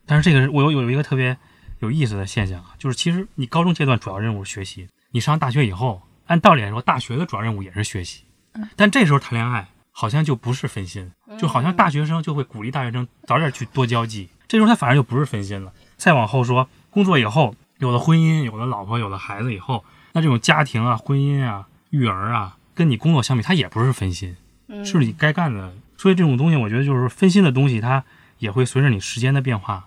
[0.06, 1.36] 但是这个我有有一个特别
[1.80, 8.24] 有意思的现象啊，就是其实你高中阶段主要任务是学习，你上大学以后，按道理来说，大学的主要任务也是学习，
[8.76, 15.72] 但这时候谈恋爱好像就不是分心，就好像大学生就会鼓励大学生早点去多交际，这时候他反而就不是分心了。
[15.96, 21.66] 再往后说，工作以后有了婚姻，有了老婆，有了孩子以后，那这种家庭啊，婚姻啊。
[21.94, 24.36] 育儿啊，跟你工作相比，它也不是分心，
[24.84, 25.72] 是你该干的。
[25.96, 28.04] 所以这种东西，我觉得就是分心的东西，它
[28.38, 29.86] 也会随着你时间的变化，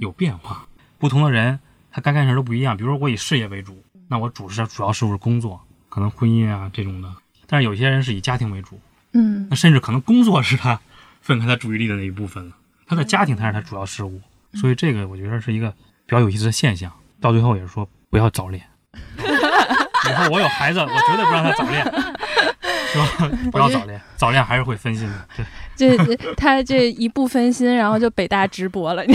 [0.00, 0.66] 有变化。
[0.98, 1.60] 不同的人，
[1.92, 2.76] 他该干事都不一样。
[2.76, 7.14] 比如说我以事业为主，那我主是主要是不是工作，可能婚姻啊这种的。
[7.46, 8.80] 但是有些人是以家庭为主，
[9.12, 10.80] 嗯，那甚至可能工作是他
[11.20, 12.56] 分开他注意力的那一部分了，
[12.86, 14.20] 他的家庭才是他主要事务。
[14.54, 15.76] 所以这个我觉得是一个比
[16.08, 16.92] 较有意思的现象。
[17.20, 18.62] 到最后也是说，不要早恋。
[20.10, 21.84] 以后我有孩子，我绝对不让他早恋，
[22.92, 23.30] 是吧？
[23.52, 25.44] 不要早恋，早恋还是会分心的。
[25.78, 29.04] 对，这他这一不分心，然后就北大直播了。
[29.04, 29.14] 对，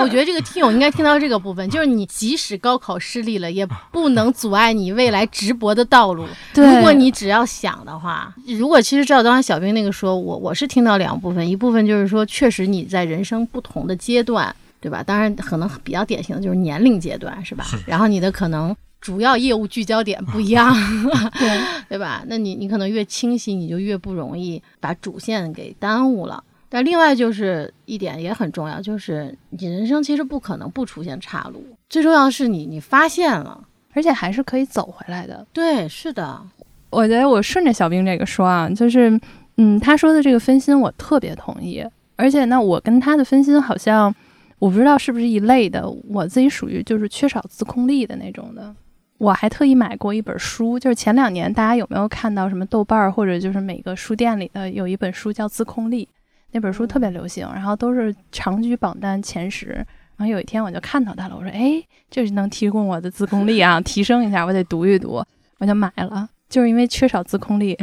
[0.00, 6.26] 我觉得这个听友应该听到这个部分，就是你即使高考失利了，也不能阻碍你未来直播的道路。
[6.54, 15.02] 对，如果你只要想的话，如果其实照刚才小兵那个说，我我是听到两部分，一部分就是说，确实你在人生不同的阶段，对吧？
[15.02, 17.64] 当然，可能比较典型的就是年龄阶段，是吧？
[17.84, 18.76] 然后你的可能。
[19.00, 20.74] 主要业务聚焦点不一样，
[21.38, 22.22] 对对吧？
[22.26, 26.42] 那你你可能越清晰，你就越不容易把主线给耽误了。
[26.68, 35.44] 但另外就是一点也很重要，就是你人生其实不可能不出现岔路，最重要的是你你发现了，而且还是可以走回来的。
[35.52, 36.40] 对，是的。
[36.90, 39.18] 我觉得我顺着小兵这个说啊，就是
[39.56, 41.84] 嗯，他说的这个分心我特别同意，
[42.16, 44.14] 而且呢，我跟他的分心好像
[44.58, 48.74] 我不知道是不是一类的，我自己属于就是缺少自控力的那种的。
[49.20, 56.06] 我还特意买过一本书，就是前两年大家有没有看到什么豆瓣儿或者就是每个书店里的有一本书叫《自控力》，
[56.52, 59.72] 那本书特别流行，然后都是长居榜单前十。
[60.16, 65.22] 然后有一天我就看到它了，我说：“哎，这是能提供我的自控力啊，提升一下，我得读一读。”
[65.60, 67.76] 我就买了，就是因为缺少自控力，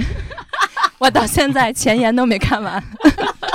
[0.97, 2.83] 我到现在前言都没看完，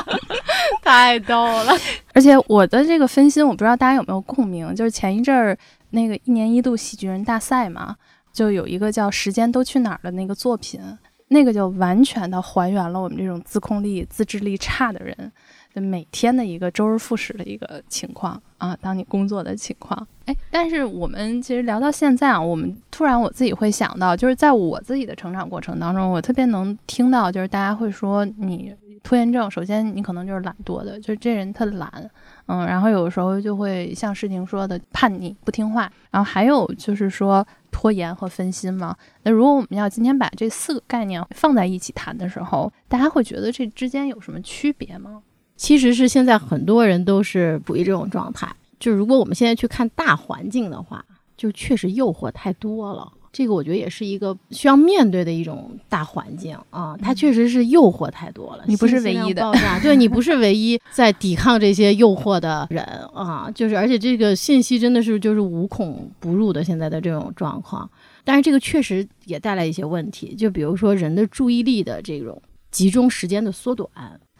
[0.83, 1.73] 太逗了。
[2.15, 5.59] 而且我的这个分心，我不知道大家有没有共鸣，就是前一阵儿。
[5.93, 7.97] 那个一年一度喜剧人大赛嘛，
[8.33, 10.81] 就有一个叫《时间都去哪儿》的那个作品，
[11.29, 15.33] 那个就完全的还原了我们这种自控力、自制力差的人
[15.73, 18.77] 的每天的一个周而复始的一个情况啊。
[18.81, 32.11] 当你工作的情况，哎，但是我们其实聊到现在啊，我们突然我自己会想到，就是在我自己的成长过程当中，我特别能听到，就是大家会说你拖延症，首先你可能就是懒惰的，就是这人特懒。
[32.53, 38.95] 嗯，然后有时候就会像诗婷说的叛逆不听话，然后还有就是说拖延和分心嘛。
[39.23, 45.23] 那如果我们要今天把这四个概念放在一起谈的时候，大家会觉得这之间有什么区别吗？
[45.57, 48.47] 其实是现在很多人都是处于这种状态。
[48.79, 51.03] 就如果我们现在去看大环境的话，
[51.35, 53.11] 就确实诱惑太多了。
[53.33, 58.65] 这个我觉得也是一个需要面对的一种大环境啊，它确实是诱惑太多了。
[58.67, 63.51] 你不是唯一的，爆炸，对你不是唯一 在抵抗这些诱惑的人啊。
[63.55, 67.89] 就是而且这个信息真的是就是无孔不入的，现在的这种状况。
[68.23, 72.41] 但是这个确实也带来一些问题，就比如说人的注意力的这种
[72.71, 73.89] 集中时间的缩短。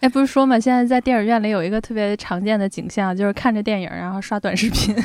[0.01, 4.93] 哎，不是说嘛，现在在电影院里有一个特别常见的景象，就是看着电影然后刷短视频。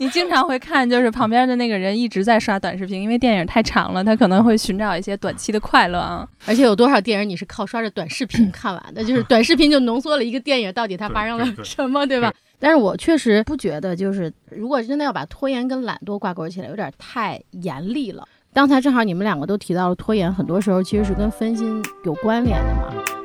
[0.00, 6.26] 你经常会看，就是旁边的那个人一直在刷短视频，因为电影太长了，他可能会寻找一些短期的快乐啊。
[6.46, 9.04] 而且有多少电影你是靠刷着短视频看完的？
[9.04, 12.32] 就是短视频就浓缩了一个电影到底它发生了什么，对吧？
[12.58, 18.26] 但是我确实不觉得，就是如果真的要把拖延跟懒惰挂钩起来，有点太严厉了。
[18.54, 23.19] 刚才正好你们两个都提到了拖延，很多时候其实是跟分心有关联的嘛。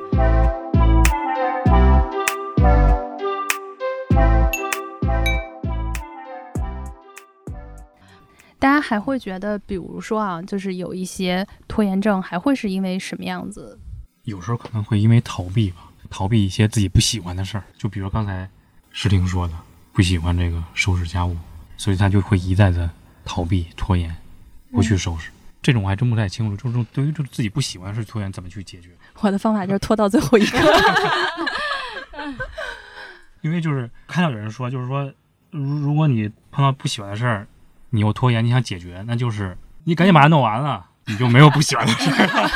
[8.58, 13.78] 大家还会觉得，比如说啊，就是有一些拖延症，还会是因为什么样子？
[14.24, 17.64] 有时候可能会因为逃避吧，逃避一些自己不喜欢的事儿。
[17.76, 18.48] 就比如刚才
[18.90, 19.54] 诗婷说的，
[19.92, 21.36] 不喜欢这个收拾家务，
[21.76, 22.90] 所以他就会一再的
[23.24, 24.16] 逃避、拖延，
[24.72, 25.30] 不去收拾。
[25.62, 28.88] 这种我还真不太清楚，就是对于就自己不喜欢的事拖延，怎么去解决？
[29.20, 30.58] 我的方法就是拖到最后一刻。
[33.42, 35.12] 因为就是看到有人说，就是说，
[35.50, 37.46] 如如果你碰到不喜欢的事儿。
[37.96, 42.50] 你有拖延，你想解决，那就是你赶紧把它弄完了，你就没有不喜欢的事了。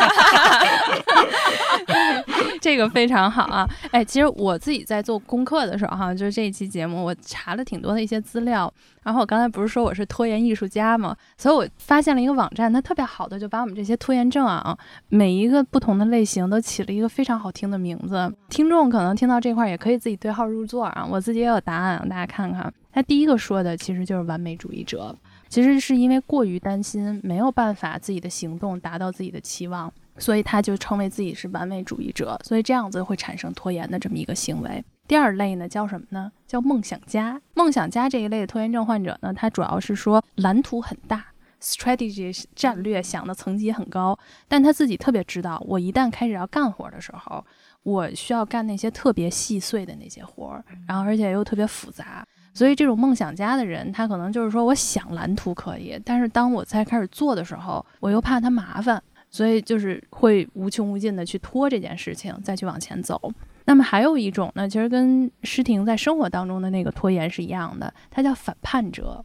[2.60, 3.66] 这个非常好啊！
[3.90, 8.70] 哎，其实我自己在做功课的时候，哈，就是这一期节目，我查了挺多的一些资料。
[9.02, 11.16] 然后我刚才不是说我是拖延艺术家吗？
[11.38, 14.76] 所以我发现了一个网站，它特别好的就把我们这些拖延症啊，
[15.08, 18.30] 每一个不同的类型都起了一个非常好听的名字。
[18.50, 22.70] 听众可能听到这块也可以自己对号入座啊，我自己也有答案，大家看看。
[22.92, 25.16] 他第一个说的其实就是完美主义者。
[25.50, 34.82] 其实是因为过于担心没有办法自己的行动达到自己的期望，所以他就称为自己是完美主义者，所以这样子会产生拖延的这么一个行为。
[35.08, 36.30] 第二类呢叫什么呢？
[36.46, 37.42] 叫梦想家。
[37.54, 41.26] 梦想家这一类的拖延症患者呢，他主要是说蓝图很大
[41.60, 47.44] ，strategy 战略想的层级很高，但他自己特别知道，我一旦开始要干活的时候，
[47.82, 52.24] 我需要干那些特别细碎的那些活儿，然后而且又特别复杂。
[52.52, 63.32] 所以这种梦想家的人，他可能就是说，我想蓝图可以，但是当我在开始做的时候，我又怕他麻烦，所以就是会无穷无尽的去拖这件事情，再去往前走。
[63.66, 69.24] 那么还有一种呢，其实跟诗婷在生活当中的那个拖延是一样的，它叫反叛者，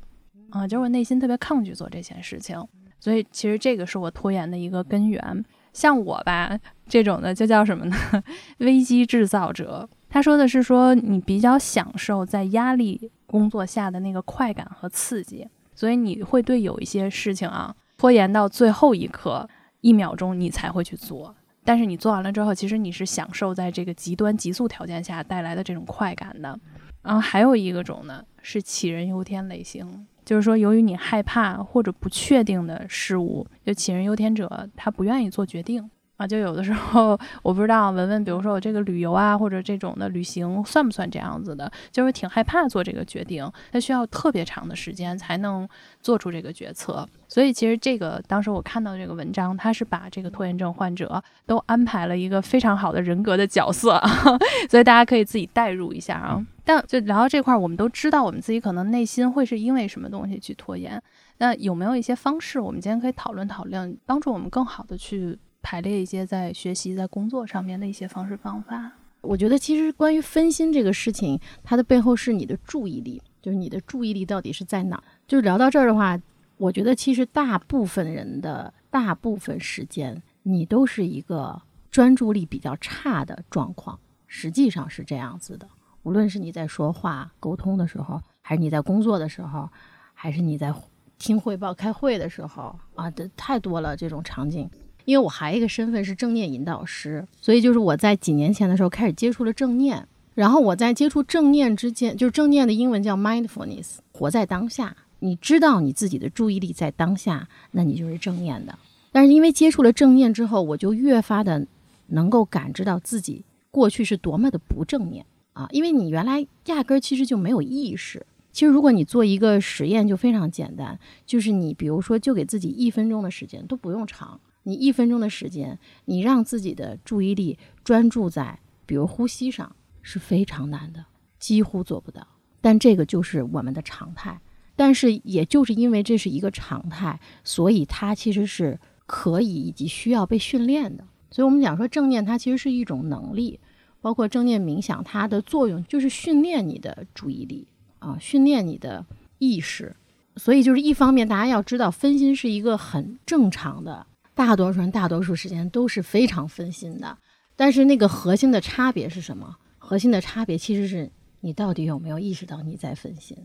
[0.52, 2.64] 啊，就是我内心特别抗拒做这件事情，
[3.00, 5.44] 所以其实这个是我拖延的一个根源。
[5.74, 6.58] 像我吧，
[6.88, 7.96] 这种的就叫什么呢？
[8.60, 9.90] 危机制造者。
[10.16, 19.46] 他说的是说你比较享受在压力工作下的那个快感和刺激，所以你会对有一些事情啊拖延到最后一刻
[19.82, 26.58] 一秒钟你才会去做，但是你做完了之后，其实你是享受在这个极端急速条件下带来的这种快感的。
[27.02, 35.92] 然后还有一个种呢是杞人忧天类型，就是说由于你害怕或者不确定的事物，就杞人忧天者他不愿意做决定。
[36.18, 41.70] 啊，就有的时候我不知道，文文，比如说我这个旅游啊，或者这种的旅行算不算这样子的？
[41.92, 45.68] 就是挺害怕做这个决定，他需要特别长的时间才能
[46.02, 47.06] 做出这个决策。
[47.28, 54.02] 所以其实这个当时我看到这个文章，他是把这个拖延症患者都安排了一个非常好的人格的角色，
[54.72, 56.42] 所以大家可以自己代入一下啊。
[56.64, 61.02] 但就聊到这块，我们都知道我们自己可能内心会是因为什么东西去拖延。
[61.40, 65.38] 那有没有一些方式，我们今天可以讨论讨论，帮助我们更好的去？
[65.66, 68.92] 排列一些在学习、在工作上面的一些方式方法。
[69.22, 75.04] 我觉得其实关于分心这个事情，它的背后是你的注意力，就是你的注意力到底是在哪。
[75.28, 76.22] 就聊到这儿的话，
[76.58, 84.00] 我觉得其实大部分人的大部分时间，你都是一个专注力比较差的状况。
[84.28, 85.68] 实际上是这样子的，
[86.04, 89.68] 无论是你在说话、沟通的时候，还是你在工作的时候，
[90.14, 90.72] 还是你在
[91.18, 94.70] 听汇报、开会的时候啊，这太多了这种场景。
[95.06, 104.96] 因为我还有一个身份是正念引导师，所以就是我在几年前的时候开始接触了正念，然后我在接触正念之间，就是正念的英文叫 mindfulness，活在当下。
[105.20, 108.78] 你知道你自己的注意力在当下，那你就是正念的。
[109.12, 111.66] 但是因为接触了正念之后，我就越发的
[112.08, 115.68] 能够感知到自己过去是多么的不正念啊！
[115.72, 118.26] 因为你原来压根儿其实就没有意识。
[118.52, 124.40] 其实如果你做一个实验，就非常简单，就是你比如说就给自己一分钟的时间，都不用长。
[124.66, 131.06] 你一分钟的时间，你让自己的注意力专注在比如呼吸上是非常难的，
[131.40, 132.28] 几乎做不到。
[132.62, 134.40] 但这个就是我们的常态。
[134.76, 141.06] 但是也就是因为这是一个常态，所以它其实是可以以及需要被训练的。
[141.32, 143.60] 所以我们讲说正念，它其实是一种能力，
[144.02, 147.68] 包括正念冥想，它的作用就是训练你的注意力
[148.00, 149.06] 啊，训练你的
[149.38, 149.96] 意识。
[150.36, 154.06] 所以就是一方面，大家要知道分心是一个很正常的，
[154.36, 157.18] 大多数人大多数时间都是非常分心的。
[157.56, 159.56] 但是那个核心的差别是什么？
[159.80, 161.10] 核心的差别其实是
[161.40, 163.38] 你到底有没有意识到你在分心。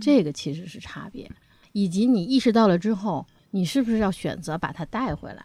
[0.00, 1.30] 这个其实是差别，
[1.72, 5.44] 以及你意识到了之后，你是不是要选择把它带回来？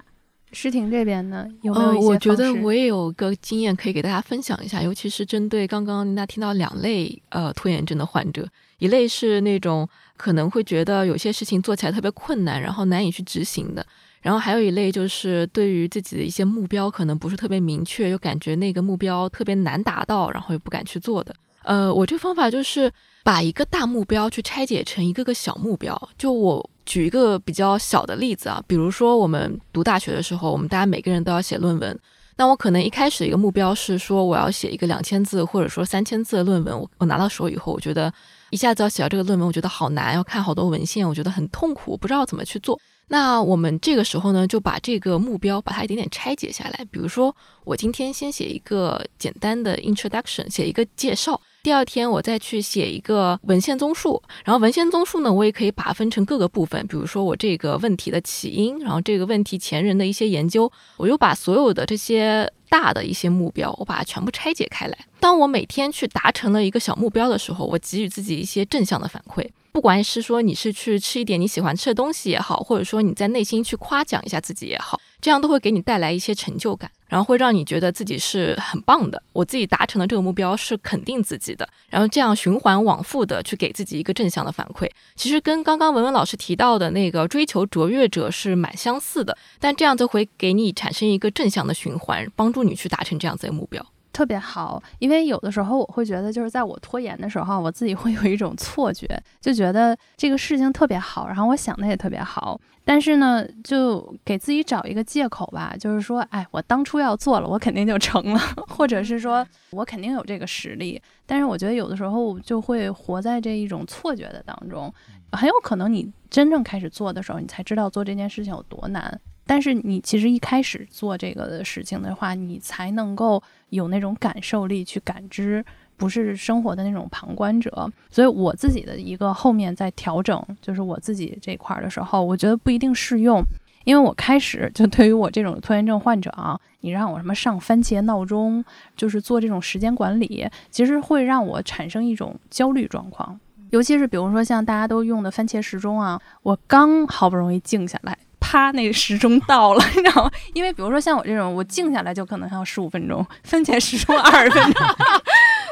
[0.51, 13.83] 诗婷这边呢，有没有一些我觉得我也有个经验可以给大家分享一下，尤其是针对刚刚大家听到两类呃拖延症的患者，一类是那种可能会觉得有些事情做起来特别困难，然后难以去执行的，
[14.23, 21.35] 然后还有一类就是对于自己的一些目标可能不是特别明确，又感觉那个目标特别难达到，然后又不敢去做的。
[21.61, 22.91] 呃，我这个方法就是。
[23.25, 25.97] 把一个大目标去拆解成一个个小目标。
[26.17, 31.97] 就我举一个比较小的例子啊，比如说我们读大学的时候，我们大家每个人都要写论文。
[32.35, 36.77] 那我可能一开始一个目标是说我要写一个两千字或者说三千字的论文。
[36.77, 38.13] 我我拿到手以后，我觉得
[38.49, 42.77] 一下子要写到这个论文，我觉得好难，要看好多文献，我觉得很痛苦，不知道怎么去做。
[43.13, 46.83] 那我们这个时候呢，就把这个目标把它一点点拆解下来。
[46.89, 51.39] 比如说，我今天先写一个简单的 introduction，写一个介绍。
[51.61, 64.97] 第二天我再去写一个文献综述，然后文献综述呢，我也可以把它分成各个部分，比如说我这个问题的起因，然后这个问题前人的一些研究，我又把所有的这些大的一些目标，我把它全部拆解开来。
[65.19, 69.47] 当我每天去达成了一个小目标的时候，我给予自己一些正向的反馈。
[69.71, 79.23] 不管是说你是去吃一点你喜欢吃的东西也好，或者说你在内心去夸奖一下自己也好，这样都会给你带来一些成就感，然后会让你觉得自己是很棒的。
[79.31, 93.81] 我自己达成了这个目标是肯定自己的，然后这样循环往复的去给自己一个正向的反馈，其实跟刚刚文文老师提到的那个追求卓越者是蛮相似的，但这样就会给你产生一个正向的循环，帮助你去达成这样子的目标。
[94.11, 99.07] 特别好，因为有的时候我会觉得，就是在我拖延的时候，我自己会有一种错觉，
[99.41, 111.01] 就觉得这个事情特别好，然后我想的也特别好，但是呢，就给自己找一个借口吧，就是说，哎，我当初要做了，我肯定就成了， 或者是说我肯定有这个实力。
[111.25, 114.93] 但是我觉得有的时候就会活在这一种错觉的当中，
[115.31, 119.19] 很有可能你真正开始做的时候，你才知道做这件事情有多难。
[119.45, 125.63] 但是你其实一开始做这个的事情的话，你才能够有那种感受力去感知，
[125.97, 127.89] 不是生活的那种旁观者。
[128.09, 133.41] 所以我自己的一个后面在调整，就是我自己这块儿的时候，我觉得不一定适用，
[133.85, 138.63] 因为我开始就对于我这种拖延症患者啊，你让我什么上番茄闹钟，
[138.95, 143.39] 就是做这种时间管理，其实会让我产生一种焦虑状况。
[143.71, 148.17] 尤其是比如说像大家都用的番茄时钟啊，我刚好不容易静下来。
[148.45, 148.69] 啪！
[148.71, 150.31] 那个时钟到了， 你知道吗？
[150.53, 154.85] 因为比如说像我这种，我静下来就可能还要十五分钟，番茄时钟二十分钟，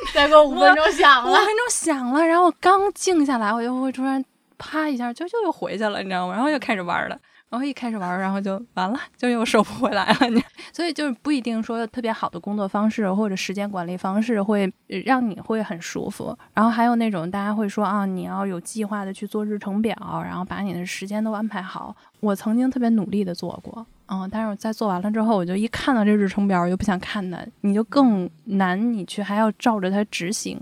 [0.13, 4.23] 再过五分钟响了，五分钟响了，然后我刚静下来，我就会突然
[4.57, 6.33] 啪一下，就就又回去了，你知道吗？
[6.33, 7.17] 然后又开始玩了。
[7.49, 10.29] 然后一开始玩，然后就完了，就又收不回来了。
[10.29, 10.41] 你
[10.71, 14.71] 所以就是不一定说特别好的工作方式或者时间管理方式会
[15.03, 16.33] 让你会很舒服。
[16.53, 19.93] 然后还有那种大家会说啊，你要有计划的去做日程表，
[20.23, 21.93] 然后把你的时间都安排好。
[22.21, 30.59] 我曾经特别努力的做过，嗯，但是我在做完了之后，我就一看到这日程表，我就不想看它，你就更难，你去还要照着它执行。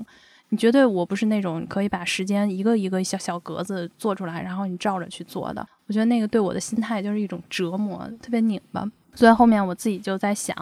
[0.49, 5.67] 你绝对我不是那种可以把时间一个一个小小格子做出来，然后你照着去做的。
[5.87, 8.87] 我觉得那个对我的心态就是一种折磨，特别拧巴。
[9.15, 10.55] 所以后面我自己就在想，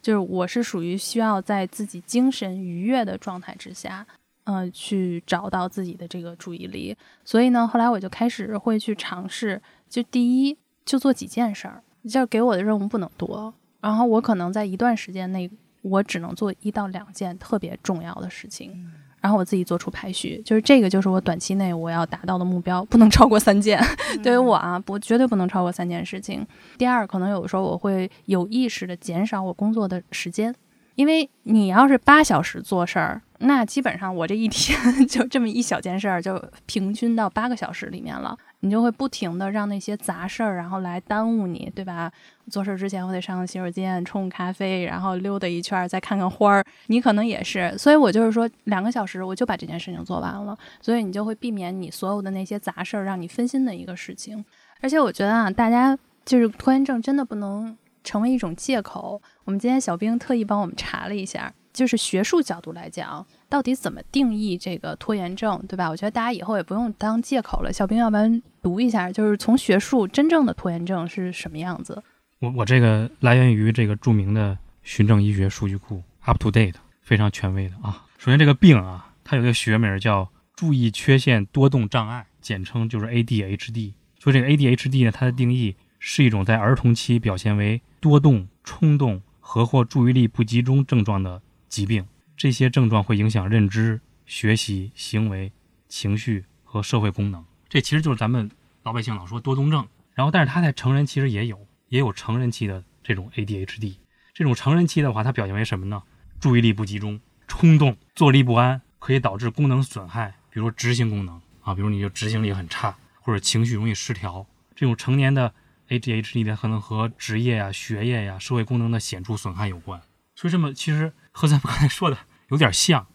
[0.00, 4.04] 就是我是属于需要在自己精神愉悦的状态之下，
[4.44, 6.96] 嗯，去找到自己的这个注意力。
[7.24, 15.50] 所以呢，后来我就开始会去尝试，就第一就做几件事儿，就是给我的任务不能多，然后我可能在一段时间内，
[15.82, 18.90] 我只能做一到两件特别重要的事情。
[19.20, 23.80] 然后我自己做出排序，就是这个就是我短期内我要达到的目标，不能超过三件。
[24.20, 26.44] 对于我啊，不绝对不能超过三件事情。
[26.76, 30.52] 第二，可能有的时候我会有意识的减少我工作的时间，
[30.96, 33.22] 因为你要是八小时做事儿。
[33.38, 34.76] 那基本上我这一天
[35.06, 38.36] 就这么一小件事儿，就平均到八个小时里面了。
[38.64, 42.10] 你就会不停的让那些杂事儿，然后来耽误你，对吧？
[42.48, 46.64] 做事之前我得上个洗手间冲个咖啡，然后溜达一圈，再看看花儿。
[46.86, 50.56] 你可能也是，所以我就是说两个小时我就把这件事情做完了。
[50.80, 54.44] 所以你就会避免你所有的那些杂事儿让你分心的一个事情。
[54.80, 59.20] 而且我觉得啊，大家就是拖延症真的不能成为一种借口。
[59.44, 61.52] 我们今天小兵特意帮我们查了一下。
[61.72, 65.90] 就是学术角度来讲，到底怎么定义这个拖延症，对吧？
[65.90, 67.70] 我觉得大家以后也不用当借口了。
[67.70, 72.02] 小兵，要不然读一下，就是从学术真正的拖延症是什么样子？
[72.38, 78.06] 我我这个来源于这个著名的循证医学数据库 Up to Date，非常权威的啊。
[78.16, 83.92] 首先这个病啊，它有一个学名叫注意缺陷多动障碍，简称就是 ADHD。
[84.18, 92.06] 所以这个 ADHD 呢，它的定义是一种在儿童期表现为多动、冲动和或注意力不集中症状的疾病。
[92.36, 95.52] 这些症状会影响认知、学习、行为、
[95.88, 97.44] 情绪和社会功能。
[97.68, 98.50] 这其实就是咱们
[98.82, 99.86] 老百姓老说多动症。
[100.14, 103.96] 然后，但是他在成人其实也有，也有成人期的这种 ADHD。
[104.34, 106.02] 这种成人期的话，它表现为什么呢？
[106.40, 114.46] 注意力不集中、冲动、坐立不安，可以导致功能损害，比如说执行功能啊，比如你就执行力很差，或者情绪容易失调。
[114.74, 115.54] 这种成年的
[115.88, 120.00] ADHD 呢，可能和职业呀、学业呀、社会功能的显著损害有关。
[120.34, 122.16] 所以，这么其实和咱们刚才说的。
[122.48, 123.06] 有点像，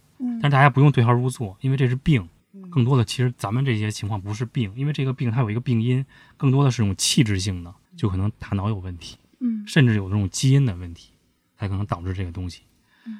[0.41, 2.27] 但是大家不用对号入座，因为这是病。
[2.71, 6.03] 更多的其实咱们这些情况不是病，因为这个病它有一个病因，
[6.35, 11.13] 更多的是这种器质性的，就可能大脑有问题，嗯，甚至有这种基因的问题，
[11.57, 12.63] 才可能导致这个东西。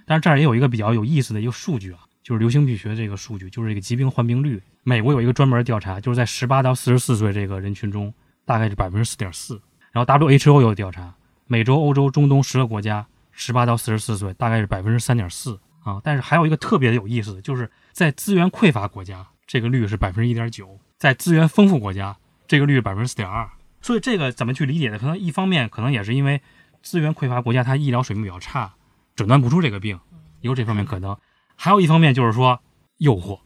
[0.05, 4.61] 但是这儿也有一个比较有意思的一个数据啊，就是流行病学这个数据，就是这个疾病患病率。
[4.83, 9.61] 美国有一个专门调查，就是在十八到四十四岁这个人群中，大概是百分之四点四。
[9.91, 11.13] 然后 WHO 有调查，
[11.45, 13.05] 美洲、欧洲、中东十个国家，
[13.37, 15.57] 十八到四十四岁大概是百分之三点四。
[15.83, 20.65] 啊，但是还有一个特别有意思的，就是在资源匮乏国家，这个率是百分之一点九；
[20.97, 23.49] 在资源丰富国家，这个率百分之四点二。
[23.81, 24.99] 所以这个怎么去理解呢？
[24.99, 26.41] 可能一方面可能也是因为
[26.83, 28.73] 资源匮乏国家它医疗水平比较差，
[29.15, 29.97] 诊断不出这个病，
[30.41, 31.15] 有这方面可能；
[31.55, 32.59] 还有一方面就是说
[32.97, 33.39] 诱惑，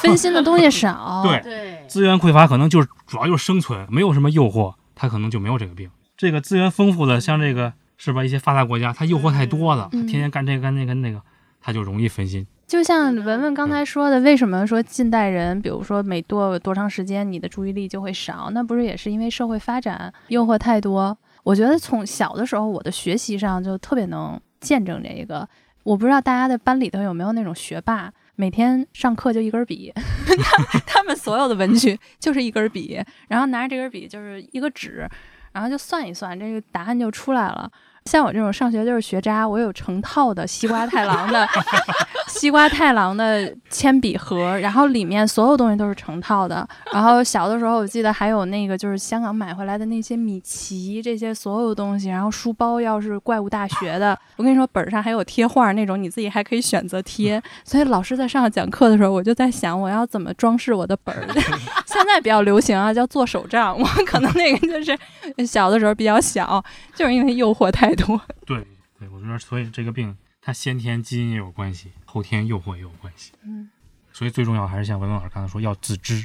[0.00, 1.22] 分心的东西少。
[1.22, 5.88] 对对，资源匮乏可能就是主要就是生存，没有什么诱惑，它可能就没有这个病。
[6.16, 8.24] 这个资源丰富的，像这个是吧？
[8.24, 11.20] 一些发达国家，他诱惑太多了，天天干这个干那个那个。
[11.66, 18.50] 他就容易分心，就像文文刚才说的，为什么说近代人，比如说每多多长时间，你的注意力就会少？
[18.50, 21.16] 那不是也是因为社会发展诱惑太多？
[21.42, 25.48] 我觉得从小的时候，我的学习上就特别能见证这个。
[25.84, 35.08] 我不知道大家的班里头有没有那种学霸，每天上课就一根笔， 他他们所有的文具就是一根笔，然后拿着这根笔就是一个纸，
[35.54, 37.70] 然后就算一算，这个答案就出来了。
[38.04, 41.48] 像我这种上学就是学渣，我有成套的西瓜太郎的
[42.44, 46.68] 西瓜太郎的铅笔盒，然后里面所有东西都是成套的。
[46.92, 57.42] 然后小的时候我记得还有那个就是香港买回来的那些米奇这些所有东西，然后书包要是怪物大学的，我跟你说本上还有贴画那种，你自己还可以选择贴。
[57.64, 61.26] 所以老师在上讲课的时候，我就在想我要怎么装饰我的本儿。
[61.88, 63.74] 现在比较流行啊，叫做手账。
[63.74, 66.62] 我可能那个就是小的时候比较小，
[66.94, 67.94] 就是因为诱惑太。
[67.94, 68.58] 多对
[68.98, 73.32] 对，我觉得所以这个病它先天基因也有关系，后天诱惑也有关系。
[73.42, 73.68] 嗯，
[74.12, 76.24] 所以最重要还是像文文老师刚才说，要自知，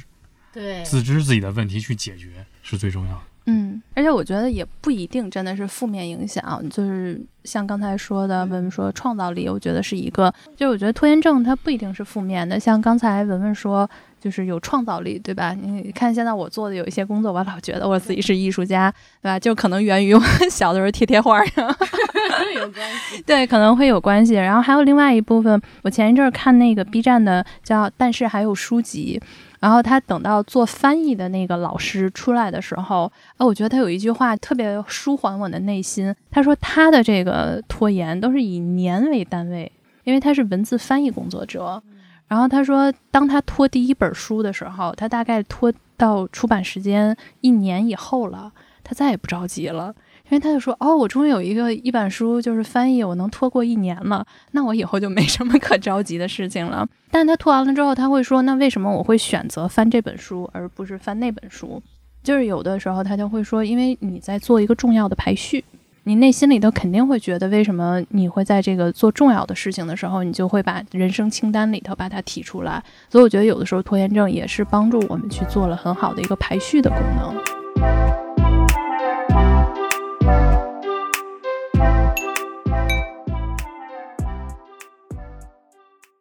[0.52, 3.22] 对，自知自己的问题去解决是最重要的。
[3.46, 13.90] 嗯，而且我觉得也不一定真的是负面影响，就是像刚才说的，文文说创造力，我觉得是一个，就我觉得拖延症它不一定是负面的，像刚才文文说。
[14.20, 15.52] 就是有创造力，对吧？
[15.54, 18.92] 你看现在我做的有一些工作，我老觉得我自己是艺术家，
[19.22, 19.38] 对吧？
[19.38, 21.50] 就可能源于我 小的时候贴贴画呀，
[22.54, 23.22] 有关系。
[23.22, 24.34] 对，可能会有关系。
[24.34, 29.20] 然后还有另外一部分，我前一阵儿看那个 B 站的叫，但是还有书籍。
[29.60, 36.14] 然后他等到做翻译的那个老师出来的时候，啊，我觉得他有一句话特别舒缓我的内心。
[36.30, 39.70] 他说他的这个拖延都是以年为单位，
[40.04, 41.82] 因为他是文字翻译工作者。
[42.30, 48.52] 然后他说，当他拖第一本书的时候，他大概拖到出版时间一年以后了，
[48.84, 49.92] 他再也不着急了，
[50.26, 56.88] 因为他就说，哦，我终于有一个一本书就是翻译，我能拖过一年了，那我以后就没什么可着急的事情了。
[57.10, 61.82] 但他拖完了之后，他会说，那为什么我会选择翻这本书而不是翻那本书？
[62.22, 65.64] 就是有的时候他就会说，因为你在做一个重要的排序。
[66.04, 72.82] 你内心里头肯定会觉得，为什么你会在这个做重要的事情的时候，你就会把人生清单里头把它提出来？
[73.10, 77.36] 所以我觉得有的时候拖延症也是帮助我们去做了很好的一个排序的功能。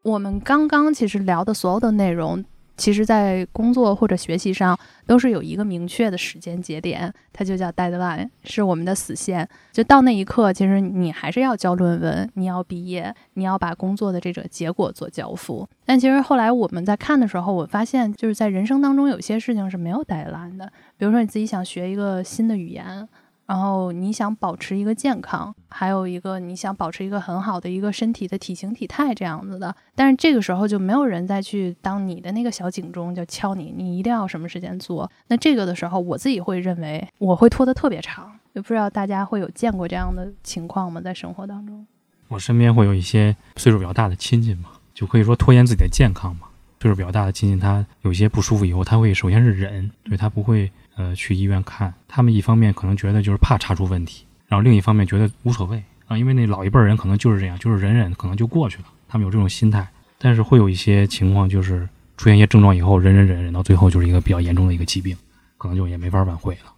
[0.03, 2.43] 我们刚刚其实聊的所有的内容。
[2.79, 9.47] 其实，在工作或者学习上，都是有一个明确的时间节点，它就叫 deadline，是我们的死线。
[9.73, 15.67] 就到那一刻，其实你还是要交论文，你要毕业，你要把工作的这个结果做交付。
[15.85, 20.71] 但其实后来我们在看的时候，我发现就是在人生当中，有些事情是没有 deadline 的。
[20.97, 23.07] 比如说，你自己想学一个新的语言。
[23.49, 29.75] 然后你想保持一个健康，还有一个你想保持一个很好的一个身体的体型体态这样子的。
[29.95, 35.11] 但是这个时候就没有人再去当你的那个小警钟，就敲你，你一定要什么时间做。
[35.29, 38.31] 那这个的时候，我自己会认为我会拖得特别长。
[38.53, 41.01] 也不知道大家会有见过这样的情况吗？
[41.01, 41.87] 在生活当中，
[42.27, 46.45] 我身边会有一些岁数比较大的亲戚嘛，就可以说拖延自己的健康嘛。
[46.79, 50.71] 岁数比较大的亲戚，他有些不舒服以后，他会首先是忍，对他不会。
[50.99, 59.87] 呃，去医院看他们，一方面可能觉得就是怕查出问题，然后另一方面觉得无所谓啊，因为那老一辈人可能就是这样，就是忍忍可能就过去了，他们有这种心态。
[60.17, 61.87] 但是会有一些情况，就是
[62.17, 65.15] 出现一些症状以后，忍忍忍忍到最后就是一个比较严重的一个疾病，
[65.57, 66.73] 可能就也没法挽回了。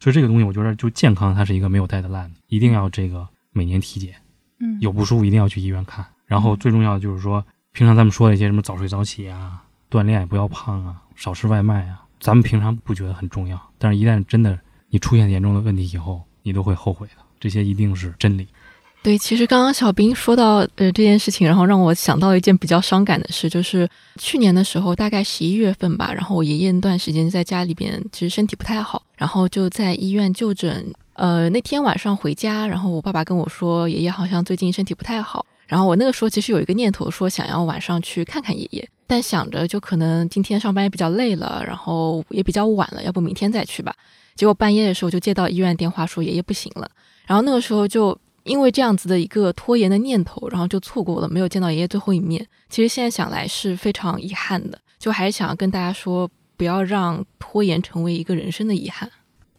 [0.00, 4.14] 所以这个东西，我觉得就健康，它是一个没有带的烂的，一定要这个每年体检，
[4.60, 6.02] 嗯，有不舒服一定要去医院看。
[6.24, 12.00] 然后最重要的就是说，平常咱们说的一些什么早睡早起啊，锻炼不要胖啊，少吃外卖啊。
[12.20, 14.58] 咱们平常不觉得很重要，但是一旦真的
[14.90, 17.12] 你出现严重的问题以后，你都会后悔的。
[17.38, 18.46] 这些一定是真理。
[19.02, 23.88] 对，其实刚刚小兵说到呃这件事情，然后让我想到一件比较伤感的事，就是
[24.18, 30.92] 去年的时候，大概十一月份吧，然后我爷爷那段时间在家里边其实身体不太好，然后就在医院就诊。
[31.12, 35.46] 呃，那天晚上回家，然后我爸爸跟我说，爷爷好像最近身体不太好。
[35.66, 43.94] 然后我那个时候其实有一个念头，说想要晚上去看看爷爷，但想着就可能今天上班也比较累了，然后也比较晚了，要不明天再去吧。
[44.36, 46.88] 结果半夜的时候就接到医院电话说爷爷不行了，
[47.26, 52.46] 然后那个时候就因为这样子的一个拖延的念头，然后就错过了没有见到爷爷最后一面。
[52.68, 59.10] 其实现在想来是非常遗憾的，就还是想要跟大家说，不要让拖延成为一个人生的遗憾。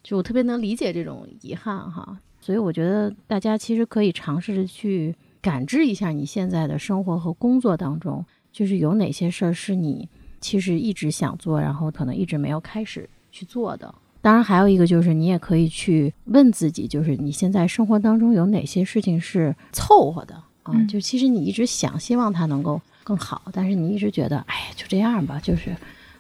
[0.04, 5.14] 就我特别能理解这种遗憾哈，所以我觉得大家其实可以尝试着去。
[5.48, 10.10] 感知一下你现在的生活和工作当中，就是有哪些事儿是你
[10.42, 13.96] 其实一直想做，然后可能一直没有开始去做的。
[14.22, 20.74] 当然，还有一个就是你也可以去问自己，就是你现在生活当中有哪些事情是凑合的啊？
[20.84, 25.74] 就其实你一直想希望它能够更好，但是你一直觉得，哎，就这样吧，就是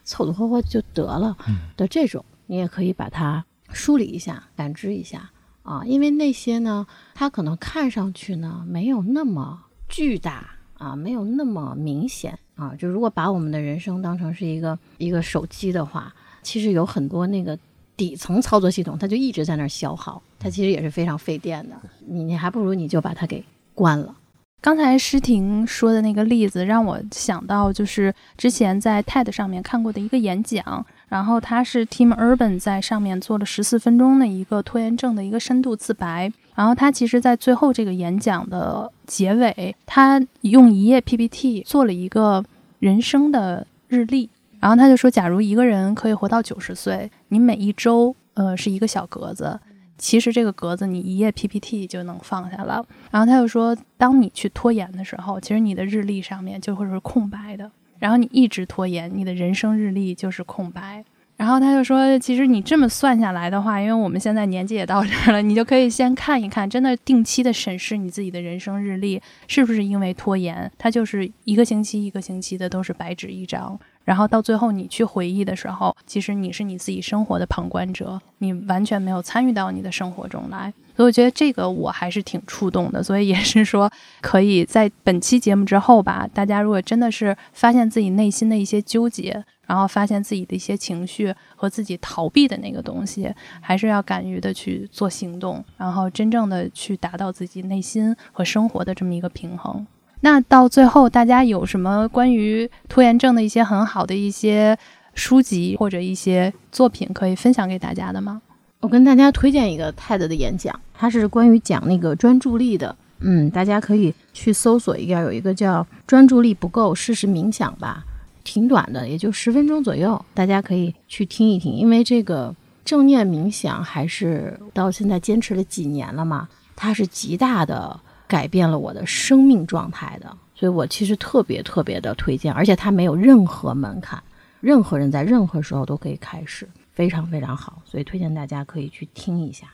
[0.06, 1.36] 凑凑合合就得了
[1.76, 5.30] 的这种，你也可以把它梳理一下，感知一下。
[5.68, 12.74] 啊，因为那些呢，它可能看上去呢没有那么巨大啊，没有那么明显啊。
[12.80, 17.60] 就如果把我们的人生当成是一个一个手机的话，其实有很多那个
[17.98, 21.76] 底层操作系统，它就一直在那儿消耗，它其实也是非常费电的。
[22.08, 23.44] 你你还不如你就把它给
[23.76, 24.16] 关了。
[24.62, 30.86] 刚才诗婷说的那个例子让我想到，就是之前在 TED 上面看过的一个演讲。
[31.10, 36.32] 然后他是 Tim Urban 在上面做了十四分钟的一个拖延症的一个深度自白。
[36.54, 42.44] 然后他其实，在最后这个演讲的结尾，他用一页 PPT 做了一个
[42.80, 44.30] 人生的日历。
[44.60, 49.60] 然后他就说，假如一个人可以活到九十岁，你每一周呃是一个小格子，
[50.00, 52.84] 其实这个格子你一页 PPT 就能放下了。
[53.12, 57.72] 然后他就说，当你去拖延的时候，其实你的日历上面就会是空白的。
[58.00, 61.04] 然后你一直拖延，你的人生日历就是空白。
[61.38, 73.80] 然后他就说，其实你这么算下来的话，因为我们现在年纪也到这儿了，你就可以先看一看，真的定期的审视你自己的人生日历，是不是因为拖延，它就是一个星期一个星期的都是白纸一张。
[74.04, 80.74] 然后到最后你去回忆的时候，其实你是你自己生活的旁观者，你完全没有参与到你的生活中来。
[80.96, 83.04] 所以我觉得这个我还是挺触动的。
[83.04, 99.86] 所以也是说，可以在本期节目之后吧，大家如果真的是发现自己内心的一些纠结，然后发现自己的一些情绪和自己逃避的那个东西，还是要敢于的去做行动，然后真正的去达到自己内心和生活的这么一个平衡。
[100.22, 104.76] 那到最后，大家有什么关于拖延症的一些很好的一些
[105.14, 108.42] 书籍或者一些作品可以分享给大家的吗？
[108.80, 112.96] 我跟大家推荐一个 TED 的演讲，它是关于讲那个专注力的。
[113.20, 118.04] 嗯，大家可以去搜索一下，有一个叫“专注力不够，试试冥想吧”，
[118.48, 121.74] 挺短的，也就十分钟左右，大家可以去听一听。
[121.74, 128.00] 因为这个正念冥想还是到现在坚持了几年了嘛，它是极大的。
[128.30, 134.22] 改变了我的生命状态的，所以我其实特别特别的推荐，而且它没有任何门槛，
[134.60, 139.68] 任何人在任何时候都可以开始，非常非常好，所以推荐大家可以去听一下。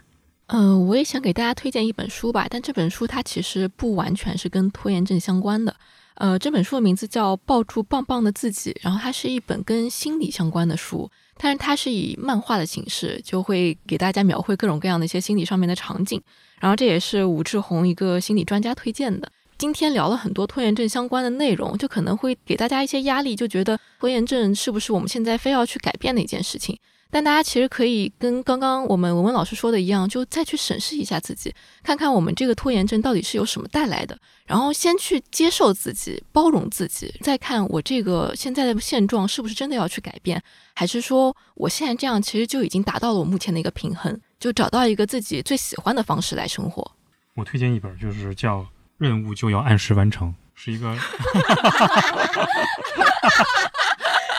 [0.45, 5.75] 嗯，我也想给大家推荐一本书吧，但这本书它其实不完全是跟拖延症相关的。
[6.15, 16.21] 呃，这本书的名字叫《抱住棒棒的自己》，然后它是一本跟心理相关的书，但是它是以漫画的形式，就会给大家描绘各种各样的一些心理上面的场景。
[16.59, 19.29] 然后这也是武志红一个心理专家推荐的。
[19.57, 26.77] 今天聊了很多拖延症相关的内容，就可能会给大家一些压力，就觉得拖延症是不是我们现在非要去改变的一件事情？
[27.09, 40.41] 但大家其实可以跟刚刚我们文文老师说的一样，就再去审视一下自己，看看我们这个拖延症到底是由什么带来的，然后先去接受自己，包容自己，再看我这个现在的现状是不是真的要去改变，
[40.73, 46.91] 还是说我现在这样其实就已经达到了我目前的一个平衡，就找到一个自己最喜欢的方式来生活。
[47.35, 48.61] 我推荐一本，就是叫
[49.03, 50.95] 《任务就要按时完成》，是一个。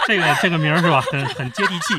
[0.06, 1.00] 这个这个名儿是吧？
[1.00, 1.94] 很很接地气，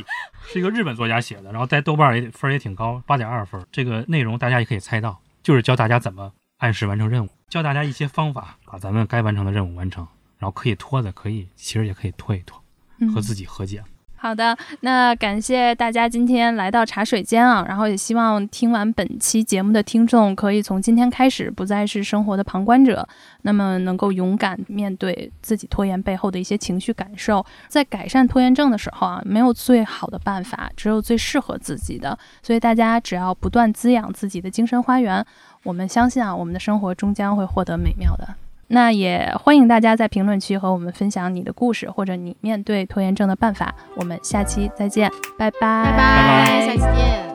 [0.48, 3.66] 是一个日本作家写的，然后在豆瓣也分也挺高，八点二分。
[3.72, 10.08] 这个内容大家也可以猜到，就是教大家怎么按时完成任务，教大家一些方法，把咱们该完成的任务完成，
[10.38, 12.64] 然后可以拖的可以，其实也可以拖一拖，
[13.12, 13.84] 和自己和解。
[14.26, 23.08] 好的，那感谢大家今天来到茶水间啊，然后也希望听完本期节目的听众可以从今天开始不再是生活的旁观者，
[23.44, 35.24] 那么能够勇敢面对自己拖延背后的一些情绪感受，在改善拖延症的时候啊，没有最好的办法，只有最适合自己的，所以大家只要不断滋养自己的精神花园，
[35.62, 38.28] 我们相信啊，我们的生活终将会获得美妙的。
[38.68, 43.74] 那也欢迎大家在评论区和我们分享你的故事，或者你面对拖延症的办法。
[43.96, 47.35] 我们下期再见，拜拜，拜拜，下期见。